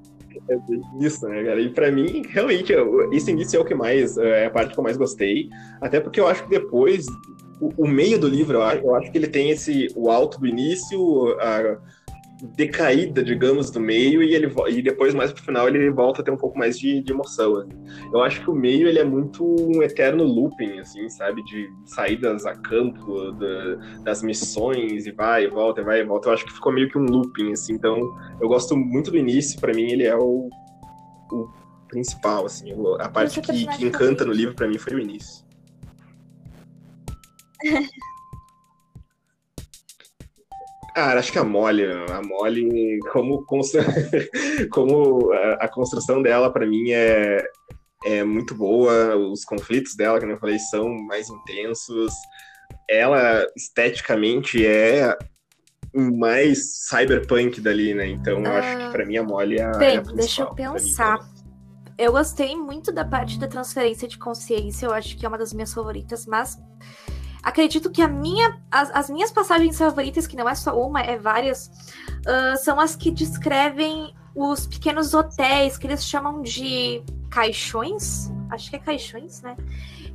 [0.50, 0.58] É
[0.98, 1.60] isso, né, cara?
[1.60, 2.72] E pra mim, realmente,
[3.12, 5.48] esse início é o que mais, é a parte que eu mais gostei.
[5.80, 7.06] Até porque eu acho que depois,
[7.60, 10.40] o, o meio do livro, eu acho, eu acho, que ele tem esse, o alto
[10.40, 11.78] do início, a,
[12.42, 16.30] decaída, digamos, do meio e ele e depois mais pro final ele volta a ter
[16.30, 17.56] um pouco mais de, de emoção.
[17.56, 17.70] Assim.
[18.12, 22.46] Eu acho que o meio ele é muito um eterno looping, assim, sabe, de saídas
[22.46, 26.28] a campo, da, das missões e vai e volta, e vai e volta.
[26.28, 27.74] Eu acho que ficou meio que um looping, assim.
[27.74, 27.98] Então
[28.40, 29.60] eu gosto muito do início.
[29.60, 30.48] Para mim ele é o,
[31.32, 31.48] o
[31.88, 35.44] principal, assim, a parte que, que encanta no livro para mim foi o início.
[40.94, 43.44] Cara, acho que a Molly, a Molly, como,
[44.70, 47.44] como a, construção dela para mim é,
[48.04, 52.12] é muito boa, os conflitos dela, que eu falei, são mais intensos.
[52.88, 55.16] Ela esteticamente é
[55.94, 58.06] mais cyberpunk dali, né?
[58.06, 59.70] Então eu acho que para mim a Molly é.
[59.78, 61.18] Bem, é a deixa eu pensar.
[61.98, 65.52] eu gostei muito da parte da transferência de consciência, eu acho que é uma das
[65.52, 66.56] minhas favoritas, mas
[67.42, 71.16] acredito que a minha, as, as minhas passagens favoritas, que não é só uma, é
[71.16, 71.70] várias,
[72.20, 78.76] uh, são as que descrevem os pequenos hotéis que eles chamam de caixões, acho que
[78.76, 79.56] é caixões, né?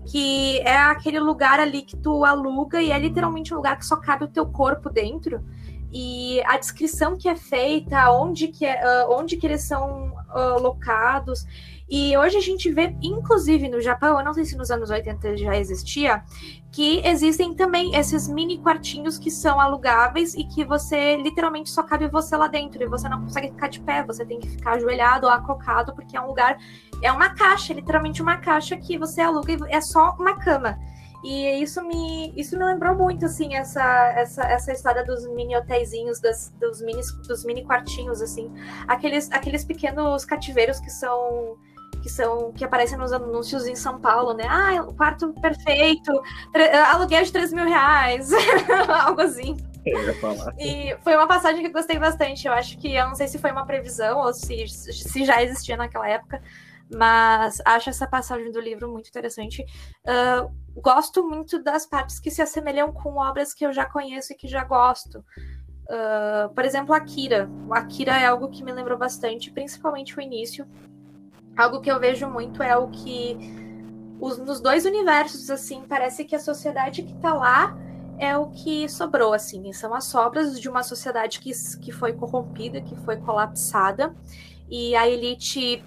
[0.06, 3.96] Que é aquele lugar ali que tu aluga e é literalmente um lugar que só
[3.96, 5.44] cabe o teu corpo dentro.
[5.92, 10.60] E a descrição que é feita, onde que, é, uh, onde que eles são uh,
[10.62, 11.46] locados.
[11.88, 15.38] E hoje a gente vê, inclusive no Japão, eu não sei se nos anos 80
[15.38, 16.24] já existia,
[16.72, 22.08] que existem também esses mini quartinhos que são alugáveis e que você literalmente só cabe
[22.08, 25.28] você lá dentro e você não consegue ficar de pé, você tem que ficar ajoelhado
[25.28, 26.58] ou acocado, porque é um lugar,
[27.04, 30.80] é uma caixa, literalmente uma caixa que você aluga e é só uma cama.
[31.24, 33.84] E isso me, isso me lembrou muito, assim, essa,
[34.16, 38.54] essa, essa história dos mini hotéisinhos, das, dos, mini, dos mini quartinhos, assim.
[38.88, 41.58] Aqueles, aqueles pequenos cativeiros que são
[42.06, 44.46] que são que aparecem nos anúncios em São Paulo, né?
[44.48, 46.12] Ah, o quarto perfeito,
[46.94, 48.30] aluguel de 3 mil reais,
[49.08, 49.58] algo assim.
[50.60, 52.46] E foi uma passagem que eu gostei bastante.
[52.46, 55.76] Eu acho que eu não sei se foi uma previsão ou se, se já existia
[55.76, 56.44] naquela época,
[56.96, 59.66] mas acho essa passagem do livro muito interessante.
[60.06, 64.36] Uh, gosto muito das partes que se assemelham com obras que eu já conheço e
[64.36, 65.26] que já gosto.
[65.90, 67.50] Uh, por exemplo, Akira.
[67.68, 70.68] O Akira é algo que me lembrou bastante, principalmente o início.
[71.58, 73.38] Algo que eu vejo muito é o que
[74.20, 77.78] os, nos dois universos, assim, parece que a sociedade que tá lá
[78.18, 79.72] é o que sobrou, assim.
[79.74, 81.52] São as sobras de uma sociedade que,
[81.82, 84.16] que foi corrompida, que foi colapsada.
[84.70, 85.84] E a elite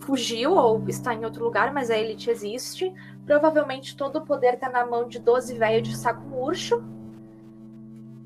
[0.00, 2.92] fugiu ou está em outro lugar, mas a elite existe.
[3.26, 6.82] Provavelmente todo o poder está na mão de 12 velhos de saco murcho.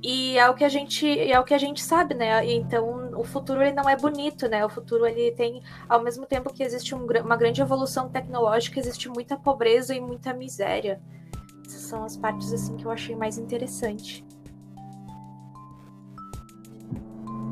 [0.03, 2.47] E é o que a gente é o que a gente sabe, né?
[2.47, 4.65] Então o futuro ele não é bonito, né?
[4.65, 9.09] O futuro ele tem ao mesmo tempo que existe um, uma grande evolução tecnológica, existe
[9.09, 11.01] muita pobreza e muita miséria.
[11.67, 14.25] Essas são as partes assim que eu achei mais interessante.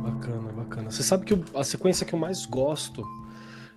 [0.03, 0.91] Bacana, bacana.
[0.91, 3.05] Você sabe que a sequência que eu mais gosto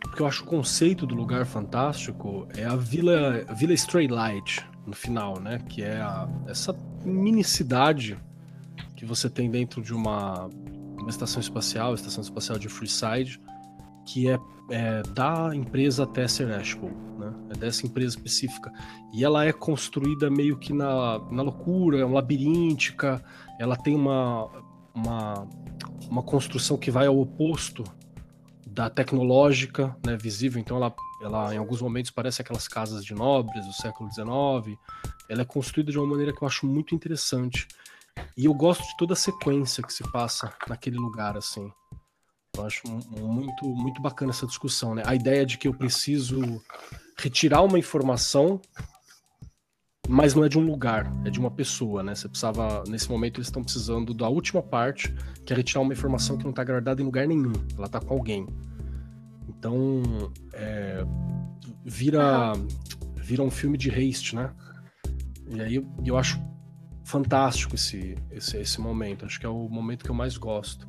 [0.02, 5.40] porque eu acho o conceito do lugar fantástico é a Vila, Vila Straylight no final,
[5.40, 5.60] né?
[5.68, 6.74] Que é a, essa
[7.04, 8.18] mini cidade
[8.96, 10.50] que você tem dentro de uma,
[11.02, 13.40] uma estação espacial, a estação espacial de Freeside,
[14.06, 14.40] que é,
[14.72, 17.34] é da empresa Tesser Ashpool, né?
[17.50, 18.72] É dessa empresa específica.
[19.14, 23.24] E ela é construída meio que na, na loucura, é uma labiríntica,
[23.60, 24.50] ela tem uma,
[24.94, 25.48] uma,
[26.10, 27.84] uma construção que vai ao oposto
[28.66, 30.60] da tecnológica, né, visível.
[30.60, 34.78] Então ela, ela em alguns momentos parece aquelas casas de nobres do século XIX.
[35.30, 37.68] Ela é construída de uma maneira que eu acho muito interessante.
[38.38, 41.72] E eu gosto de toda a sequência que se passa naquele lugar assim.
[42.58, 45.04] Eu acho muito muito bacana essa discussão, né?
[45.06, 46.62] A ideia de que eu preciso
[47.18, 48.62] retirar uma informação
[50.12, 52.16] mas não é de um lugar, é de uma pessoa, né?
[52.16, 55.14] Você precisava, nesse momento, eles estão precisando da última parte,
[55.46, 58.16] que é retirar uma informação que não está guardada em lugar nenhum, ela está com
[58.16, 58.48] alguém.
[59.48, 60.02] Então,
[60.52, 61.06] é,
[61.86, 62.54] vira,
[63.18, 64.52] vira um filme de haste, né?
[65.48, 66.42] E aí eu acho
[67.10, 70.88] fantástico esse, esse, esse momento, acho que é o momento que eu mais gosto.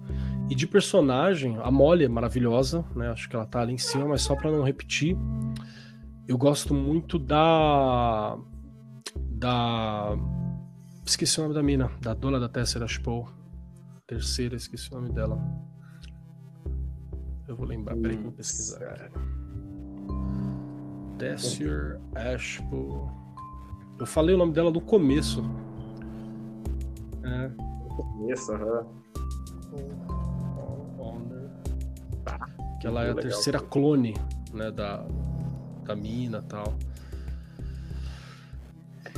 [0.50, 3.08] E de personagem, a Molly é maravilhosa, né?
[3.08, 5.16] Acho que ela tá ali em cima, mas só para não repetir,
[6.28, 8.36] eu gosto muito da
[9.30, 10.16] da.
[11.06, 13.26] Esqueci o nome da mina, da dona da Tessera Ashpool.
[14.06, 15.40] Terceira, esqueci o nome dela.
[17.48, 19.10] Eu vou lembrar, peraí que eu vou pesquisar.
[21.18, 23.10] Tesser Ashpool.
[23.98, 25.42] Eu falei o nome dela no começo.
[27.24, 27.50] É.
[27.96, 28.86] Começo, aham.
[32.80, 34.14] Que ela é a terceira clone,
[34.54, 35.04] né, da,
[35.84, 36.74] da mina e tal.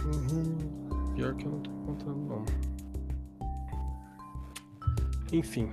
[0.04, 1.14] Uhum.
[1.14, 2.44] Pior que eu não tô contando, não.
[5.32, 5.68] Enfim.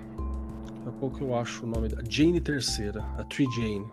[0.68, 2.02] Daqui a pouco eu acho o nome da.
[2.08, 3.86] Jane Terceira, a Tree Jane.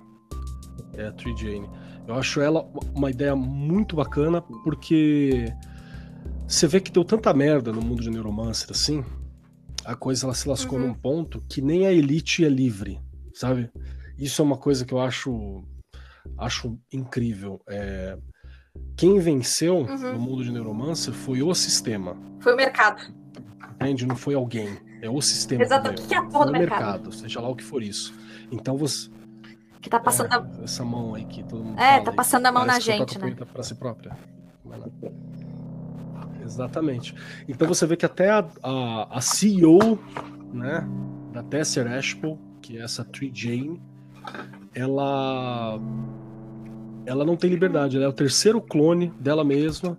[0.94, 1.68] É a Tree Jane.
[2.06, 5.52] Eu acho ela uma ideia muito bacana, porque
[6.46, 9.04] você vê que deu tanta merda no mundo de Neuromancer assim.
[9.84, 10.88] A coisa ela se lascou uhum.
[10.88, 13.00] num ponto que nem a elite é livre,
[13.34, 13.70] sabe?
[14.18, 15.64] Isso é uma coisa que eu acho
[16.38, 17.60] acho incrível.
[17.68, 18.18] É,
[18.96, 20.12] quem venceu uhum.
[20.12, 22.16] no mundo de neuromancer foi o sistema.
[22.40, 23.02] Foi o mercado.
[23.74, 24.06] Entende?
[24.06, 24.78] Não foi alguém.
[25.02, 25.62] É o sistema.
[25.62, 25.90] Exato.
[25.90, 26.80] O que é a porra do mercado?
[26.80, 27.12] mercado?
[27.12, 28.14] Seja lá o que for isso.
[28.50, 29.10] Então você.
[29.80, 30.64] Que tá passando é, a...
[30.64, 31.78] Essa mão aí que todo mundo.
[31.78, 33.36] É, tá passando aí, a mão na gente, né?
[33.52, 34.16] Pra si própria.
[36.46, 37.14] Exatamente.
[37.48, 39.98] Então você vê que até a, a, a CEO
[40.52, 40.86] né,
[41.32, 43.80] da Tesser Ashpool, que é essa Tree Jane,
[44.74, 45.78] ela
[47.04, 49.96] ela não tem liberdade, ela é o terceiro clone dela mesma,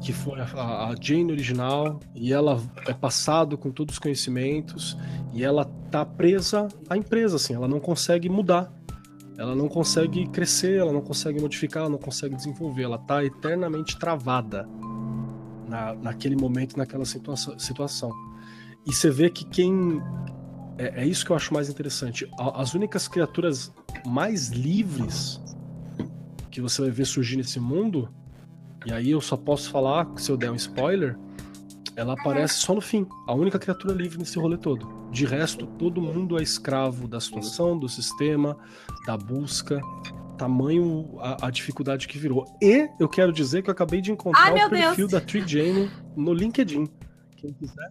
[0.00, 0.44] que foi a,
[0.88, 4.98] a Jane original, e ela é passado com todos os conhecimentos,
[5.32, 8.72] e ela tá presa à empresa, assim, ela não consegue mudar,
[9.38, 13.96] ela não consegue crescer, ela não consegue modificar, ela não consegue desenvolver, ela tá eternamente
[13.96, 14.68] travada
[15.68, 18.10] na, naquele momento, naquela situa situação.
[18.86, 20.02] E você vê que quem.
[20.78, 22.28] É, é, isso que eu acho mais interessante.
[22.38, 23.72] As únicas criaturas
[24.04, 25.40] mais livres
[26.50, 28.08] que você vai ver surgir nesse mundo,
[28.86, 31.18] e aí eu só posso falar, se eu der um spoiler,
[31.96, 33.06] ela aparece só no fim.
[33.26, 34.86] A única criatura livre nesse rolê todo.
[35.10, 38.56] De resto, todo mundo é escravo da situação, do sistema,
[39.06, 39.80] da busca.
[40.36, 42.44] Tamanho a, a dificuldade que virou.
[42.62, 45.12] E eu quero dizer que eu acabei de encontrar Ai, o perfil Deus.
[45.12, 46.88] da Tree Jane no LinkedIn.
[47.36, 47.90] Quem quiser.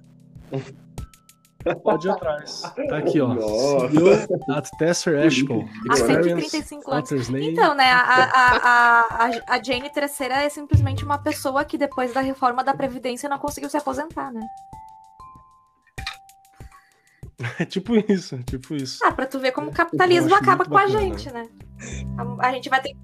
[1.84, 2.62] Pode ir atrás.
[2.62, 3.34] Tá aqui, ó.
[3.34, 4.28] Nossa.
[4.56, 5.68] at Tesser Ashpo.
[5.90, 7.12] Há 135 anos.
[7.30, 12.22] Então, né, a, a, a, a Jane Terceira é simplesmente uma pessoa que depois da
[12.22, 14.42] reforma da Previdência não conseguiu se aposentar, né?
[17.60, 19.04] É tipo isso, tipo isso.
[19.04, 21.00] Ah, pra tu ver como o capitalismo acaba com bacana.
[21.00, 21.48] a gente, né?
[22.18, 22.96] A, a gente vai ter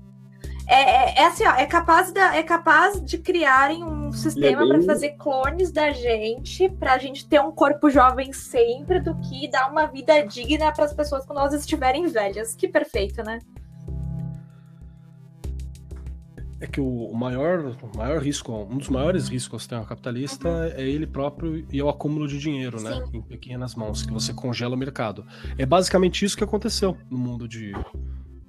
[0.68, 4.66] é, é, é, assim, ó, é capaz, da, é capaz de criarem um sistema é
[4.66, 4.70] bem...
[4.70, 9.70] para fazer clones da gente, pra gente ter um corpo jovem sempre, do que dar
[9.70, 12.56] uma vida digna para as pessoas quando elas estiverem velhas.
[12.56, 13.40] Que perfeito, né?
[16.62, 20.64] É que o maior, o maior risco, um dos maiores riscos do sistema capitalista uhum.
[20.64, 22.94] é ele próprio e é o acúmulo de dinheiro, né?
[22.94, 23.00] Sim.
[23.00, 23.06] né?
[23.14, 25.26] Em pequenas mãos, que você congela o mercado.
[25.58, 27.74] É basicamente isso que aconteceu no mundo de,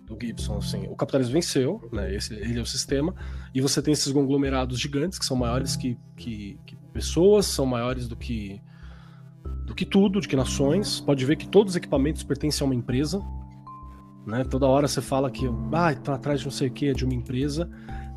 [0.06, 2.14] do Gibson, assim, o capitalismo venceu, né?
[2.14, 3.14] Esse, ele é o sistema,
[3.54, 8.06] e você tem esses conglomerados gigantes que são maiores que, que, que pessoas, são maiores
[8.06, 8.60] do que
[9.66, 11.00] do que tudo, de que nações.
[11.00, 13.22] Pode ver que todos os equipamentos pertencem a uma empresa,
[14.26, 14.44] né?
[14.44, 17.04] Toda hora você fala que ah, tá atrás de não sei o que, é de
[17.04, 17.70] uma empresa.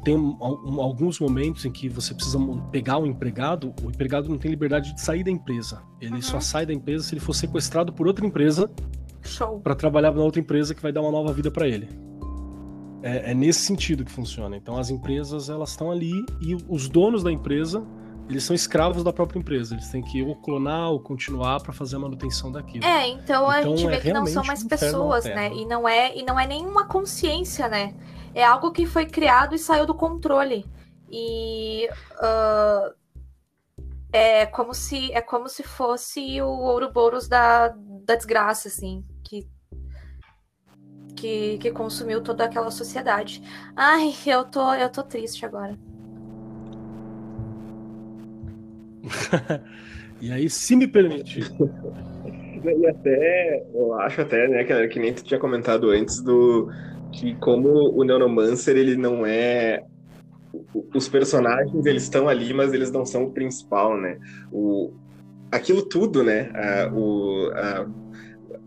[0.05, 2.39] Tem um, um, alguns momentos em que você precisa
[2.71, 5.81] pegar um empregado, o empregado não tem liberdade de sair da empresa.
[5.99, 6.21] Ele uhum.
[6.21, 8.69] só sai da empresa se ele for sequestrado por outra empresa
[9.63, 11.89] para trabalhar na outra empresa que vai dar uma nova vida para ele.
[13.01, 14.55] É, é, nesse sentido que funciona.
[14.55, 17.83] Então as empresas elas estão ali e os donos da empresa
[18.29, 19.75] eles são escravos da própria empresa.
[19.75, 22.83] Eles têm que ou clonar ou continuar para fazer a manutenção daquilo.
[22.83, 25.51] É, então, a então, gente vê é que não são mais pessoas, né?
[25.53, 27.93] E não é e não é nenhuma consciência, né?
[28.35, 30.65] É algo que foi criado e saiu do controle.
[31.09, 32.93] E uh,
[34.11, 39.47] é como se é como se fosse o Ouroboros da, da desgraça, assim que,
[41.15, 43.41] que, que consumiu toda aquela sociedade.
[43.73, 45.77] Ai, eu tô, eu tô triste agora.
[50.19, 51.39] e aí, se me permite.
[52.65, 56.67] E até, eu acho até, né, que, que nem tu tinha comentado antes, do
[57.15, 59.83] que como o Neuromancer, ele não é
[60.93, 64.17] os personagens eles estão ali, mas eles não são o principal, né?
[64.51, 64.93] O,
[65.51, 66.49] aquilo tudo, né?
[66.53, 67.87] A, o, a,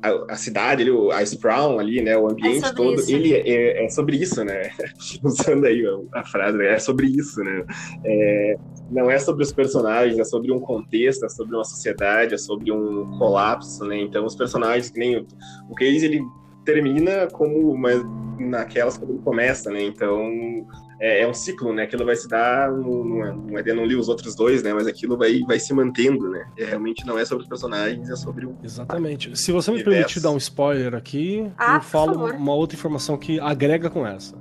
[0.03, 3.11] a, a cidade, ali, a Sprown ali, né, o ambiente é todo, isso.
[3.11, 4.71] ele é, é, sobre isso, né?
[5.23, 5.83] Usando aí
[6.13, 7.65] a, frase, é sobre isso, né?
[8.05, 8.57] É,
[8.91, 12.71] não é sobre os personagens, é sobre um contexto, é sobre uma sociedade, é sobre
[12.71, 13.99] um colapso, né?
[13.99, 15.27] Então os personagens, que nem o,
[15.69, 16.23] o Case, ele
[16.69, 17.91] termina como uma,
[18.39, 19.83] naquelas quando ele começa, né?
[19.83, 20.67] Então
[21.01, 21.85] é, é, um ciclo, né?
[21.85, 24.75] Aquilo vai se dar, no, no, ainda não li os outros dois, né?
[24.75, 26.47] Mas aquilo vai, vai se mantendo, né?
[26.59, 28.55] É, realmente não é sobre os personagens, é sobre o.
[28.63, 29.35] Exatamente.
[29.39, 33.41] Se você me permitir dar um spoiler aqui, ah, eu falo uma outra informação que
[33.41, 34.37] agrega com essa.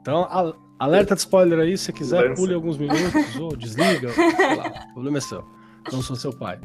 [0.00, 2.40] Então, a, alerta de spoiler aí, se quiser, Lança.
[2.40, 5.44] pule alguns minutos, ou desliga, sei lá, o problema é seu.
[5.92, 6.60] Não sou seu pai.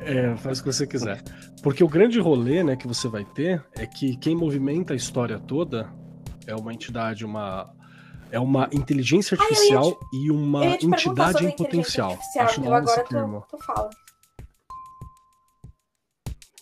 [0.00, 1.22] É, faz o que você quiser.
[1.62, 5.38] Porque o grande rolê, né, que você vai ter é que quem movimenta a história
[5.38, 5.92] toda
[6.46, 7.74] é uma entidade, uma
[8.30, 12.18] é uma inteligência artificial te, e uma entidade em potencial.
[12.38, 13.44] Acho eu agora termo.
[13.48, 13.90] Tu, tu fala.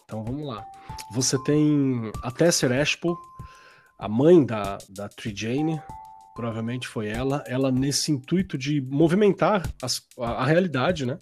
[0.04, 0.64] Então vamos lá.
[1.12, 3.18] Você tem a Tesser Ashpo,
[3.98, 5.82] a mãe da, da Trijane,
[6.34, 11.18] provavelmente foi ela, ela nesse intuito de movimentar as, a, a, realidade, né?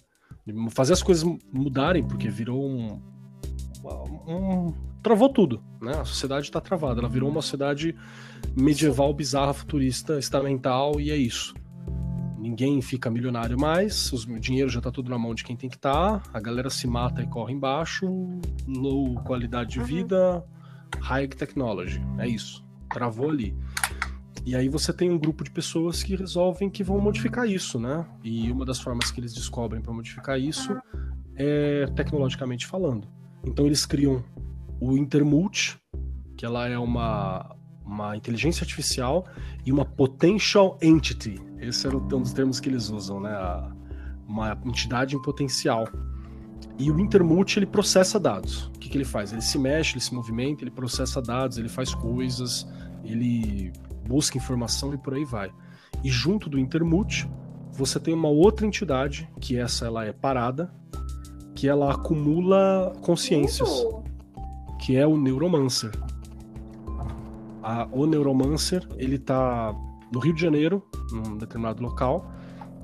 [0.71, 3.01] Fazer as coisas mudarem, porque virou um,
[4.27, 4.73] um
[5.03, 5.93] travou tudo, né?
[5.99, 7.95] A sociedade está travada, ela virou uma sociedade
[8.55, 11.53] medieval, bizarra, futurista, estamental e é isso.
[12.39, 15.75] Ninguém fica milionário mais, o dinheiro já tá tudo na mão de quem tem que
[15.75, 18.05] estar, tá, a galera se mata e corre embaixo,
[18.67, 19.85] low qualidade de uhum.
[19.85, 20.43] vida,
[20.99, 22.65] high technology, é isso.
[22.89, 23.55] Travou ali.
[24.45, 28.05] E aí você tem um grupo de pessoas que resolvem que vão modificar isso, né?
[28.23, 30.75] E uma das formas que eles descobrem para modificar isso
[31.35, 33.07] é tecnologicamente falando.
[33.45, 34.23] Então eles criam
[34.81, 35.77] o Intermult,
[36.35, 39.25] que ela é uma, uma inteligência artificial
[39.65, 41.39] e uma potential entity.
[41.59, 43.31] Esse era um dos termos que eles usam, né?
[44.27, 45.87] Uma entidade em potencial.
[46.77, 48.65] E o Intermulti ele processa dados.
[48.67, 49.31] O que, que ele faz?
[49.31, 52.67] Ele se mexe, ele se movimenta, ele processa dados, ele faz coisas,
[53.05, 53.71] ele
[54.07, 55.51] busca informação e por aí vai.
[56.03, 57.29] E junto do Intermulti,
[57.71, 60.71] você tem uma outra entidade, que essa ela é parada,
[61.55, 64.03] que ela acumula consciências, uh.
[64.79, 65.91] que é o Neuromancer.
[67.61, 69.73] A, o Neuromancer, ele tá
[70.11, 72.31] no Rio de Janeiro, num determinado local,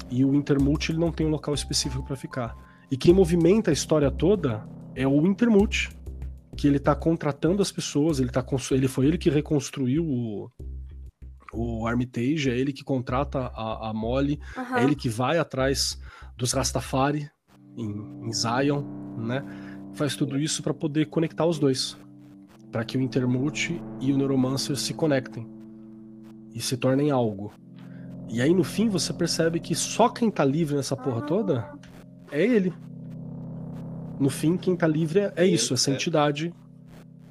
[0.10, 2.56] e o Intermulti ele não tem um local específico para ficar.
[2.90, 5.90] E quem movimenta a história toda é o Intermulti,
[6.58, 10.50] que ele tá contratando as pessoas, ele, tá, ele foi ele que reconstruiu o,
[11.54, 14.78] o Armitage, é ele que contrata a, a Molly, uhum.
[14.78, 16.00] é ele que vai atrás
[16.38, 17.30] dos Rastafari
[17.78, 18.84] em, em Zion,
[19.18, 19.44] né?
[19.94, 21.98] Faz tudo isso para poder conectar os dois,
[22.72, 25.48] para que o Intermulti e o Neuromancer se conectem
[26.54, 27.52] e se tornem algo.
[28.30, 31.72] E aí no fim você percebe que só quem tá livre nessa porra toda
[32.32, 32.74] é ele.
[34.20, 36.54] No fim, quem tá livre é, é isso, essa entidade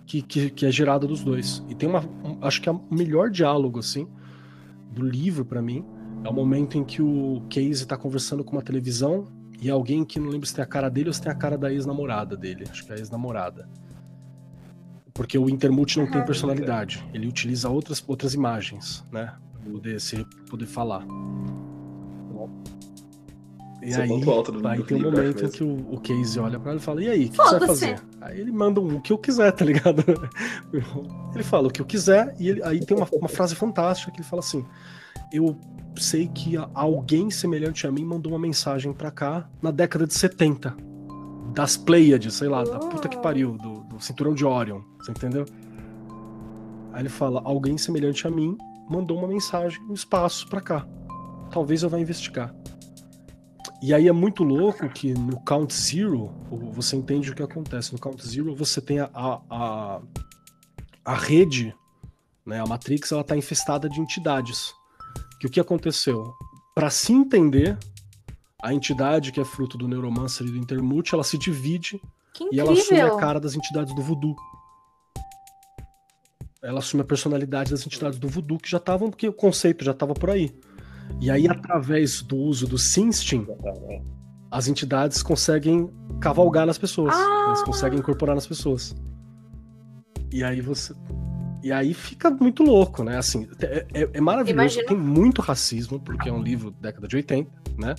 [0.08, 1.62] que, que, que, é gerada dos dois.
[1.68, 2.00] E tem uma.
[2.00, 4.08] Um, acho que é o melhor diálogo, assim,
[4.90, 5.84] do livro para mim.
[6.24, 9.28] É o momento em que o Casey tá conversando com uma televisão
[9.60, 11.58] e alguém que não lembro se tem a cara dele ou se tem a cara
[11.58, 12.64] da ex-namorada dele.
[12.68, 13.68] Acho que é a ex-namorada.
[15.12, 17.04] Porque o Intermute não tem personalidade.
[17.12, 19.34] Ele utiliza outras, outras imagens, né?
[19.52, 21.04] Pra poder, se, poder falar.
[23.88, 25.98] E Esse é aí, é do, aí do tem um momento em que o, o
[25.98, 28.00] Casey olha pra ele e fala: E aí, o que, você vai fazer?
[28.20, 30.04] Aí ele manda um, o que eu quiser, tá ligado?
[31.34, 34.18] ele fala o que eu quiser, e ele, aí tem uma, uma frase fantástica que
[34.18, 34.62] ele fala assim:
[35.32, 35.56] Eu
[35.96, 40.76] sei que alguém semelhante a mim mandou uma mensagem pra cá na década de 70.
[41.54, 45.46] Das Pleiades, sei lá, da puta que pariu, do, do cinturão de Orion, você entendeu?
[46.92, 48.54] Aí ele fala: Alguém semelhante a mim
[48.90, 50.86] mandou uma mensagem no espaço pra cá.
[51.50, 52.54] Talvez eu vá investigar.
[53.80, 56.30] E aí é muito louco que no Count Zero,
[56.72, 57.92] você entende o que acontece.
[57.92, 60.00] No Count Zero, você tem a, a,
[61.04, 61.74] a rede,
[62.44, 64.74] né, a Matrix, ela está infestada de entidades.
[65.40, 66.34] Que o que aconteceu?
[66.74, 67.78] Para se entender,
[68.60, 72.00] a entidade que é fruto do Neuromancer e do Intermute, ela se divide
[72.50, 74.34] e ela assume a cara das entidades do voodoo.
[76.60, 79.92] Ela assume a personalidade das entidades do voodoo que já estavam, porque o conceito já
[79.92, 80.52] estava por aí.
[81.20, 83.46] E aí, através do uso do Sinstin,
[84.50, 85.90] as entidades conseguem
[86.20, 87.14] cavalgar nas pessoas.
[87.14, 87.44] Ah.
[87.46, 88.94] Elas conseguem incorporar nas pessoas.
[90.32, 90.94] E aí você.
[91.62, 93.18] E aí fica muito louco, né?
[93.18, 94.62] Assim, é, é, é maravilhoso.
[94.62, 94.86] Imagina.
[94.86, 97.94] Tem muito racismo, porque é um livro da década de 80, né?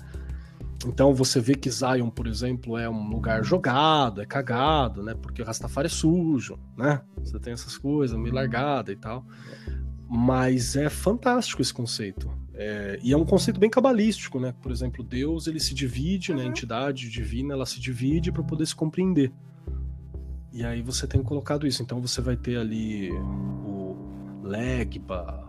[0.87, 5.13] Então você vê que Zion, por exemplo, é um lugar jogado, é cagado, né?
[5.13, 7.01] Porque o Rastafari é sujo, né?
[7.21, 9.25] Você tem essas coisas, meio largada e tal.
[10.09, 12.31] Mas é fantástico esse conceito.
[12.61, 14.53] É, e é um conceito bem cabalístico, né?
[14.61, 16.41] Por exemplo, Deus ele se divide, né?
[16.41, 16.47] uhum.
[16.47, 19.31] A entidade divina ela se divide para poder se compreender.
[20.51, 21.81] E aí você tem colocado isso.
[21.81, 23.95] Então você vai ter ali o
[24.43, 25.41] Legba,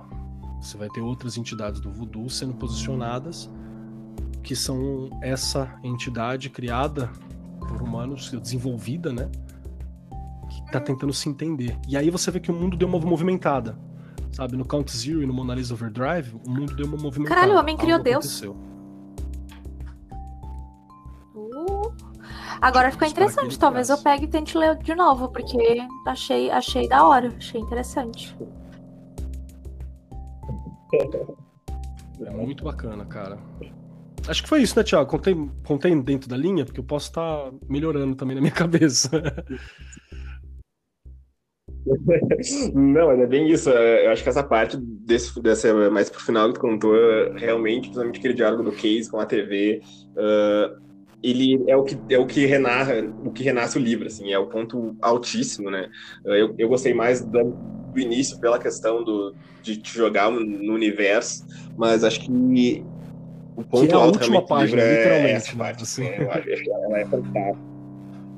[0.61, 3.51] você vai ter outras entidades do voodoo sendo posicionadas,
[4.41, 7.11] que são essa entidade criada
[7.59, 9.29] por humanos, desenvolvida, né?
[10.49, 11.77] Que está tentando se entender.
[11.89, 13.77] E aí você vê que o mundo deu uma movimentada
[14.33, 17.41] Sabe, no Count Zero e no Mona Lisa Overdrive, o mundo deu uma movimentada.
[17.41, 18.43] Caralho, o homem criou Deus.
[18.43, 18.71] Uh.
[22.61, 23.59] Agora ficou interessante.
[23.59, 28.37] Talvez eu pegue e tente ler de novo, porque achei, achei da hora, achei interessante.
[32.21, 33.39] É muito bacana, cara.
[34.29, 35.09] Acho que foi isso, né, Thiago?
[35.09, 39.11] Contei, contei dentro da linha, porque eu posso estar tá melhorando também na minha cabeça.
[42.75, 43.71] Não, é bem isso.
[43.71, 46.95] É, eu acho que essa parte desse, dessa mais pro final que tu contou,
[47.35, 49.81] realmente, principalmente aquele diálogo do Case com a TV,
[50.13, 50.81] uh,
[51.23, 54.39] ele é o que é o que renarra, o que renasce o livro, assim, é
[54.39, 55.89] o ponto altíssimo, né?
[56.25, 57.53] Uh, eu, eu gostei mais do,
[57.93, 62.85] do início pela questão do, de te jogar no universo, mas acho que
[63.57, 65.83] o ponto que é alto última página, livro é essa parte.
[65.83, 66.05] Assim.
[66.05, 67.71] É, eu acho que ela é fantástica.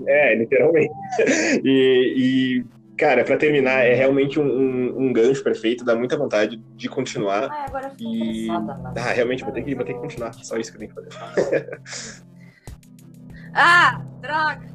[0.07, 0.93] É, literalmente.
[1.65, 6.57] e, e Cara, para terminar, é realmente um, um, um, gancho perfeito, dá muita vontade
[6.77, 7.51] de continuar.
[7.51, 8.49] Ah, agora eu e...
[8.49, 10.33] Ah, realmente, vou ter, que, vou ter que continuar.
[10.35, 11.81] Só isso que eu tenho que fazer.
[13.55, 14.73] ah, droga!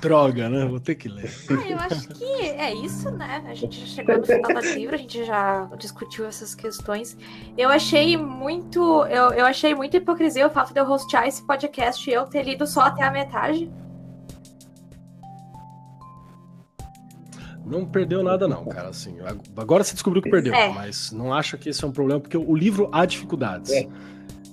[0.00, 0.66] Droga, né?
[0.66, 1.30] Vou ter que ler.
[1.50, 3.44] Ah, eu acho que é isso, né?
[3.46, 7.16] A gente já chegou no final do livro, a gente já discutiu essas questões.
[7.56, 9.06] Eu achei muito.
[9.06, 12.42] Eu, eu achei muito hipocrisia o fato de eu hostear esse podcast e eu ter
[12.42, 13.70] lido só até a metade.
[17.64, 18.88] Não perdeu nada, não, cara.
[18.88, 19.16] Assim,
[19.56, 20.68] agora você descobriu que perdeu, é.
[20.68, 23.72] mas não acha que esse é um problema, porque o livro há dificuldades.
[23.72, 23.88] É.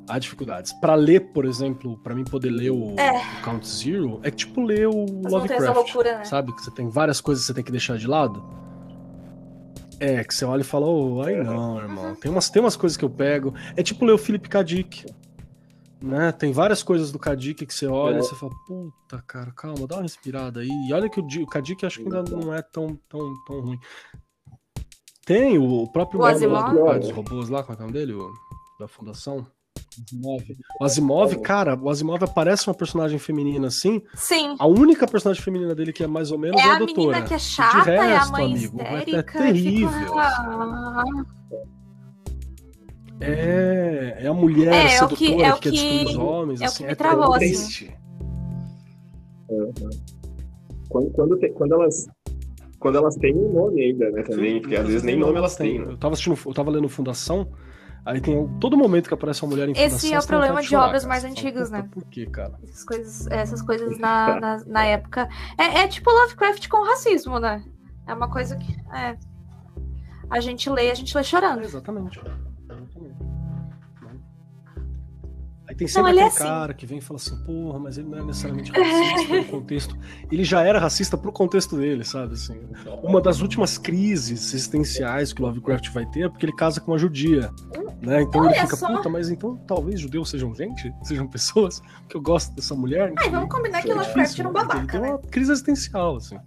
[0.08, 0.74] Há dificuldades.
[0.74, 3.18] Para ler, por exemplo, para mim poder ler o, é.
[3.18, 5.76] o, Count Zero, é tipo ler o mas Lovecraft.
[5.76, 6.24] Loucura, né?
[6.26, 6.54] Sabe?
[6.54, 8.44] Que você tem várias coisas que você tem que deixar de lado.
[10.00, 12.06] É, que você olha e fala, oh, aí não, irmão.
[12.06, 12.16] Uhum.
[12.16, 13.54] Tem umas, tem umas coisas que eu pego.
[13.76, 14.64] É tipo ler o Philip K.
[14.64, 15.06] Dick.
[16.02, 16.32] Né?
[16.32, 18.20] Tem várias coisas do Kadik que você olha é.
[18.20, 20.70] e você fala, puta, cara, calma, dá uma respirada aí.
[20.88, 23.80] E olha que o, o Kadik acho que ainda não é tão, tão, tão ruim.
[25.26, 26.74] Tem o, próprio o Asimov.
[26.74, 28.14] do dos robôs lá, qual é o nome dele?
[28.14, 28.32] O,
[28.80, 29.46] da fundação.
[30.08, 30.44] Asimov.
[30.80, 34.02] O Asimov, cara, o Asimov aparece uma personagem feminina assim.
[34.16, 34.56] Sim.
[34.58, 37.08] A única personagem feminina dele que é mais ou menos é, é a, a doutora.
[37.08, 39.38] menina que é chata, resto, é a mãe amigo, é histérica.
[39.40, 40.14] É terrível.
[43.22, 46.62] É, é a mulher é, sedutora é que, é que, que os homens.
[46.62, 47.90] É assim, o que me é travou, assim.
[49.50, 49.74] Uhum.
[50.90, 52.08] Quando, quando, te, quando, elas
[52.80, 55.80] quando elas têm um nome ainda, né, também, porque às vezes nem nome elas têm.
[55.80, 55.94] Né?
[55.94, 57.48] Eu tava assistindo, eu tava lendo Fundação,
[58.04, 59.98] aí tem todo momento que aparece uma mulher em Fundação.
[59.98, 61.88] Esse é o problema de chorar, obras mais antigas, né?
[61.92, 62.54] Por quê, cara?
[62.64, 65.30] Essas coisas, essas coisas na, na, na época.
[65.58, 67.64] É, é, tipo Lovecraft com racismo, né?
[68.08, 68.76] É uma coisa que.
[68.96, 69.16] É,
[70.30, 71.62] a gente lê, a gente lê chorando.
[71.62, 72.20] É, exatamente.
[75.72, 76.44] Aí tem sempre não, aquele é assim.
[76.44, 79.98] cara que vem e fala assim, porra, mas ele não é necessariamente racista pelo contexto.
[80.30, 82.34] Ele já era racista pro contexto dele, sabe?
[82.34, 82.60] Assim,
[83.02, 86.92] uma das últimas crises existenciais que o Lovecraft vai ter é porque ele casa com
[86.92, 87.50] uma judia.
[88.02, 88.22] Né?
[88.22, 88.88] Então Olha ele fica, só.
[88.88, 90.94] puta, mas então talvez judeus sejam gente?
[91.04, 91.82] Sejam pessoas?
[92.10, 93.14] Que eu gosto dessa mulher?
[93.18, 94.80] Ai, vamos combinar que o Lovecraft era um babaca.
[94.80, 95.20] Ele tem uma né?
[95.32, 96.38] crise existencial, assim.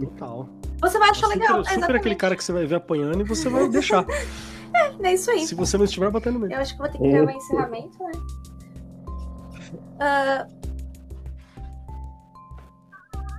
[0.00, 0.48] Total.
[0.80, 1.64] Você vai achar super, legal.
[1.64, 4.04] Super aquele cara que você vai ver apanhando e você vai deixar.
[5.02, 5.46] É, isso aí.
[5.46, 6.54] Se você não estiver batendo mesmo.
[6.54, 8.12] Eu acho que vou ter que gravar encerramento, né?
[10.00, 10.58] Uh...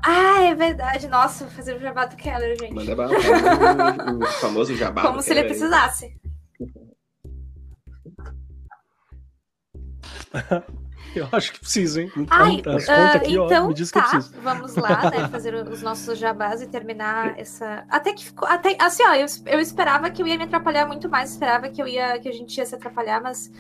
[0.06, 1.08] Ah, é verdade.
[1.08, 2.74] Nossa, vou fazer o jabá do Keller, gente.
[2.74, 6.18] Manda o, o famoso jabá Como se ele precisasse.
[11.16, 12.12] Eu acho que precisa, hein?
[12.30, 14.42] Ai, uh, conta aqui, então, ó, me diz tá, que precisa.
[14.42, 15.28] Vamos lá, né?
[15.30, 17.84] Fazer os nossos jabás e terminar essa.
[17.90, 18.48] Até que ficou.
[18.48, 21.82] Até, assim, ó, eu, eu esperava que eu ia me atrapalhar muito mais, esperava que
[21.82, 23.52] eu ia, que a gente ia se atrapalhar, mas.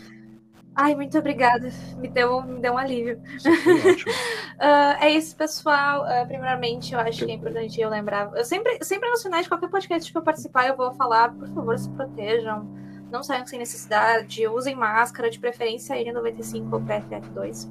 [0.75, 1.69] Ai, muito obrigada.
[1.97, 3.17] Me deu, me deu um alívio.
[3.17, 4.61] uh,
[5.01, 6.05] é isso, pessoal.
[6.05, 8.31] Uh, primeiramente, eu acho que é importante eu lembrar.
[8.33, 11.49] Eu sempre, sempre no final de qualquer podcast que eu participar, eu vou falar, por
[11.49, 17.67] favor, se protejam não saiam sem necessidade, usem máscara, de preferência N95 ou PFF2.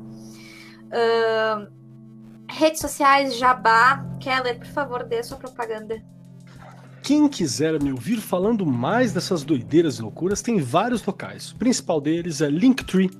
[0.89, 1.73] Uh,
[2.51, 4.05] redes sociais, Jabá.
[4.21, 6.03] Keller, por favor, dê sua propaganda.
[7.03, 11.53] Quem quiser me ouvir falando mais dessas doideiras e loucuras, tem vários locais.
[11.53, 13.11] O principal deles é Linktree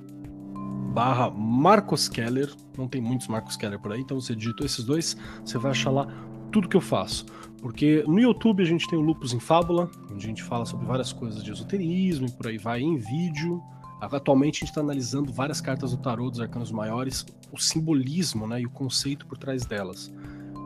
[0.93, 2.53] barra Marcos Keller.
[2.77, 5.91] Não tem muitos Marcos Keller por aí, então você digitou esses dois, você vai achar
[5.91, 6.07] lá
[6.51, 7.25] tudo que eu faço.
[7.61, 10.85] Porque no YouTube a gente tem o Lupus em Fábula, onde a gente fala sobre
[10.85, 13.61] várias coisas de esoterismo e por aí vai em vídeo.
[14.01, 18.61] Atualmente a gente está analisando várias cartas do tarô dos arcanos maiores, o simbolismo né,
[18.61, 20.11] e o conceito por trás delas.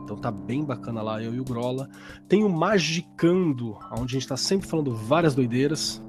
[0.04, 1.88] Então tá bem bacana lá, eu e o Grola.
[2.28, 6.02] Tem o Magicando, onde a gente está sempre falando várias doideiras.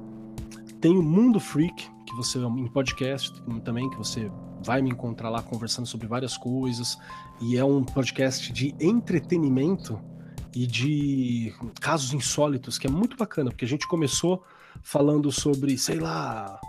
[0.80, 4.30] Tem o Mundo Freak, que você em podcast também, que você
[4.64, 6.98] vai me encontrar lá conversando sobre várias coisas.
[7.42, 10.00] E é um podcast de entretenimento
[10.56, 14.44] e de casos insólitos, que é muito bacana, porque a gente começou
[14.82, 16.60] falando sobre, sei lá,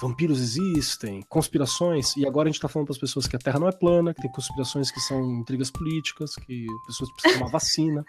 [0.00, 3.58] vampiros existem, conspirações, e agora a gente tá falando para as pessoas que a Terra
[3.58, 8.04] não é plana, que tem conspirações que são intrigas políticas, que pessoas precisam uma vacina.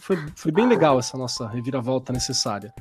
[0.00, 2.74] Foi, foi bem legal essa nossa reviravolta necessária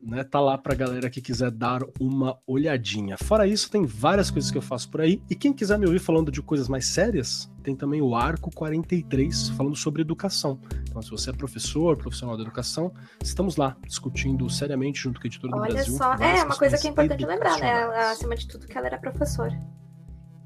[0.00, 3.16] né, tá lá pra galera que quiser dar uma olhadinha.
[3.18, 5.20] Fora isso, tem várias coisas que eu faço por aí.
[5.28, 9.50] E quem quiser me ouvir falando de coisas mais sérias, tem também o Arco 43,
[9.50, 10.60] falando sobre educação.
[10.88, 12.92] Então, se você é professor, profissional da educação,
[13.22, 15.98] estamos lá discutindo seriamente junto com a editora do Olha Brasil.
[16.00, 17.72] Olha só, é uma coisa que é importante lembrar, né?
[18.10, 19.58] Acima de tudo, que ela era professora.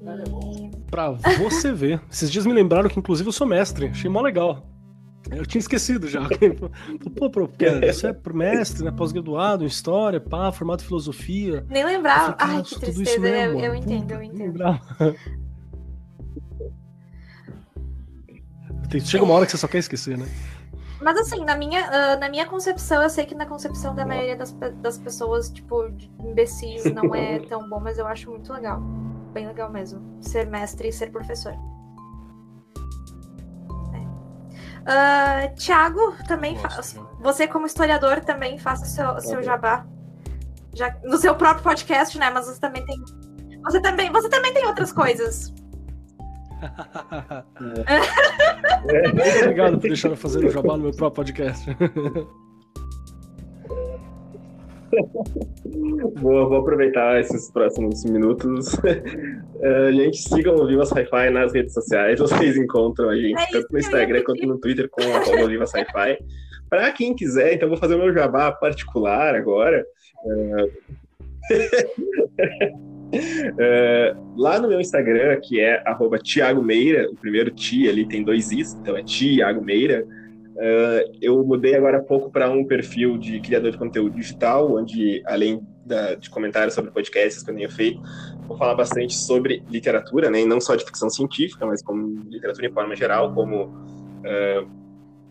[0.01, 0.91] E...
[0.91, 2.01] Pra você ver.
[2.11, 3.87] Esses dias me lembraram que, inclusive, eu sou mestre.
[3.87, 4.67] Achei mó legal.
[5.31, 6.21] Eu tinha esquecido já.
[7.17, 8.91] Pô, porque você é mestre, né?
[8.91, 11.65] Pós-graduado em história, pá, formado em filosofia.
[11.69, 12.35] Nem lembrava.
[12.39, 13.19] Ai, que tristeza.
[13.19, 14.39] Mesmo, eu, eu entendo, eu entendo.
[14.39, 15.15] Lembrava.
[19.03, 20.27] Chega uma hora que você só quer esquecer, né?
[21.01, 24.37] Mas assim, na minha, uh, na minha concepção, eu sei que na concepção da maioria
[24.37, 24.51] das,
[24.81, 25.89] das pessoas, tipo,
[26.23, 28.81] imbecis não é tão bom, mas eu acho muito legal.
[29.33, 30.01] Bem legal mesmo.
[30.21, 31.53] Ser mestre e ser professor.
[34.83, 36.95] Uh, Tiago, também faz.
[37.21, 39.85] Você, como historiador, também faça o seu, seu jabá.
[40.73, 42.29] Já, no seu próprio podcast, né?
[42.29, 43.01] Mas você também tem.
[43.63, 45.53] Você também, você também tem outras coisas.
[47.59, 47.81] Muito
[49.43, 51.65] obrigado por deixar eu fazer o jabá no meu próprio podcast.
[56.15, 58.73] Vou, vou, aproveitar esses próximos minutos.
[58.75, 62.19] uh, gente, sigam o Viva Sci-Fi nas redes sociais.
[62.19, 66.17] Vocês encontram a gente é tanto no Instagram quanto no Twitter com o Viva Sci-Fi.
[66.69, 69.85] Para quem quiser, então vou fazer o meu jabá particular agora.
[70.25, 70.65] Uh...
[73.53, 78.23] uh, lá no meu Instagram, que é arroba Tiago Meira, o primeiro Ti ali tem
[78.23, 80.05] dois Is, então é Tiago Meira.
[80.55, 85.23] Uh, eu mudei agora há pouco para um perfil de criador de conteúdo digital, onde,
[85.25, 87.99] além da, de comentários sobre podcasts que eu tenho feito,
[88.47, 92.67] vou falar bastante sobre literatura, né, e não só de ficção científica, mas como literatura
[92.67, 94.69] em forma geral, como, uh,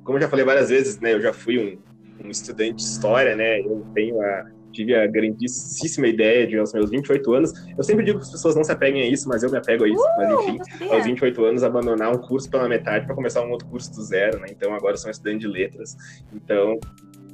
[0.02, 3.36] como eu já falei várias vezes, né, eu já fui um, um estudante de história,
[3.36, 8.04] né, eu tenho a tive a grandíssima ideia de, aos meus 28 anos, eu sempre
[8.04, 10.02] digo que as pessoas não se apeguem a isso, mas eu me apego a isso,
[10.02, 10.58] uh, mas enfim,
[10.90, 14.40] aos 28 anos, abandonar um curso pela metade para começar um outro curso do zero,
[14.40, 14.46] né?
[14.50, 15.96] Então agora sou estudante de letras,
[16.32, 16.78] então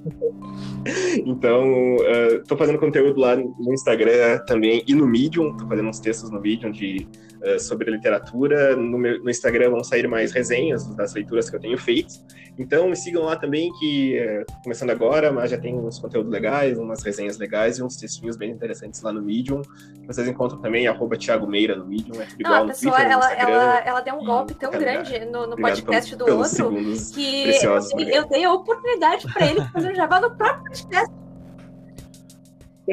[1.26, 1.96] então,
[2.40, 5.50] estou uh, fazendo conteúdo lá no Instagram também e no Medium.
[5.50, 7.06] Estou fazendo uns textos no Medium de,
[7.42, 8.76] uh, sobre literatura.
[8.76, 12.14] No, meu, no, Instagram vão sair mais resenhas das leituras que eu tenho feito.
[12.58, 16.78] Então, me sigam lá também, que uh, começando agora, mas já tem uns conteúdos legais,
[16.78, 19.62] umas resenhas legais e uns textinhos bem interessantes lá no Medium.
[20.06, 22.20] Vocês encontram também, arroba Thiago Meira no Medium.
[22.20, 25.46] É igual Não, a pessoa, Twitter, ela, ela, ela, deu um golpe tão grande no,
[25.46, 26.70] no podcast do outro
[27.14, 31.27] que eu, eu dei a oportunidade para ele fazer um jabá no próprio podcast.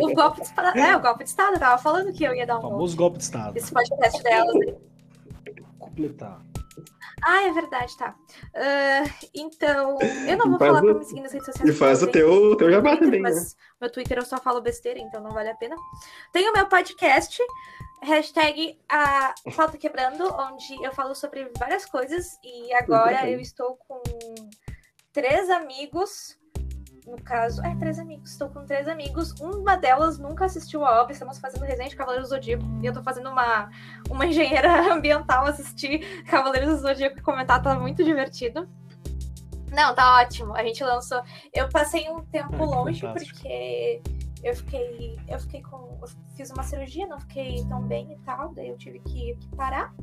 [0.02, 0.78] O golpe de Estado.
[0.78, 1.54] É, o golpe de Estado.
[1.54, 2.60] Eu tava falando que eu ia dar um.
[2.60, 3.58] O famoso golpe de Estado.
[3.58, 4.56] Esse podcast delas.
[5.80, 6.42] Completar.
[7.24, 8.16] Ah, é verdade, tá.
[8.54, 10.86] Uh, então, eu não vou faz falar o...
[10.92, 11.70] pra me seguir nas redes sociais.
[11.70, 13.60] E faz o teu, teu jabá também, Mas né?
[13.82, 15.76] meu Twitter eu só falo besteira, então não vale a pena.
[16.32, 17.42] Tem o meu podcast,
[18.04, 22.38] hashtag a Falta Quebrando, onde eu falo sobre várias coisas.
[22.44, 24.02] E agora eu estou com
[25.14, 26.38] três amigos
[27.06, 28.32] no caso, é, três amigos.
[28.32, 29.32] Estou com três amigos.
[29.40, 31.14] Uma delas nunca assistiu a obra.
[31.14, 32.64] Estamos fazendo resenha de Cavaleiros do Zodíaco.
[32.82, 33.70] E eu tô fazendo uma,
[34.10, 37.62] uma engenheira ambiental assistir Cavaleiros do Zodíaco e comentar.
[37.62, 38.68] Tá muito divertido.
[39.72, 40.56] Não, tá ótimo.
[40.56, 41.22] A gente lançou.
[41.54, 43.40] Eu passei um tempo é, longe fantástico.
[43.40, 44.02] porque
[44.46, 45.20] eu fiquei.
[45.28, 45.98] Eu fiquei com.
[46.00, 48.54] Eu fiz uma cirurgia, não fiquei tão bem e tal.
[48.54, 49.94] Daí eu tive que, que parar.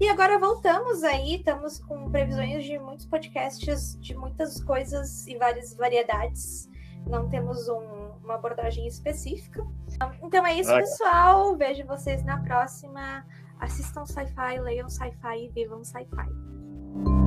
[0.00, 5.74] E agora voltamos aí, estamos com previsões de muitos podcasts, de muitas coisas e várias
[5.74, 6.68] variedades.
[7.06, 9.64] Não temos um, uma abordagem específica.
[10.20, 11.56] Então é isso, pessoal.
[11.56, 13.24] Vejo vocês na próxima.
[13.60, 17.21] Assistam sci-fi, leiam sci-fi e vivam sci-fi.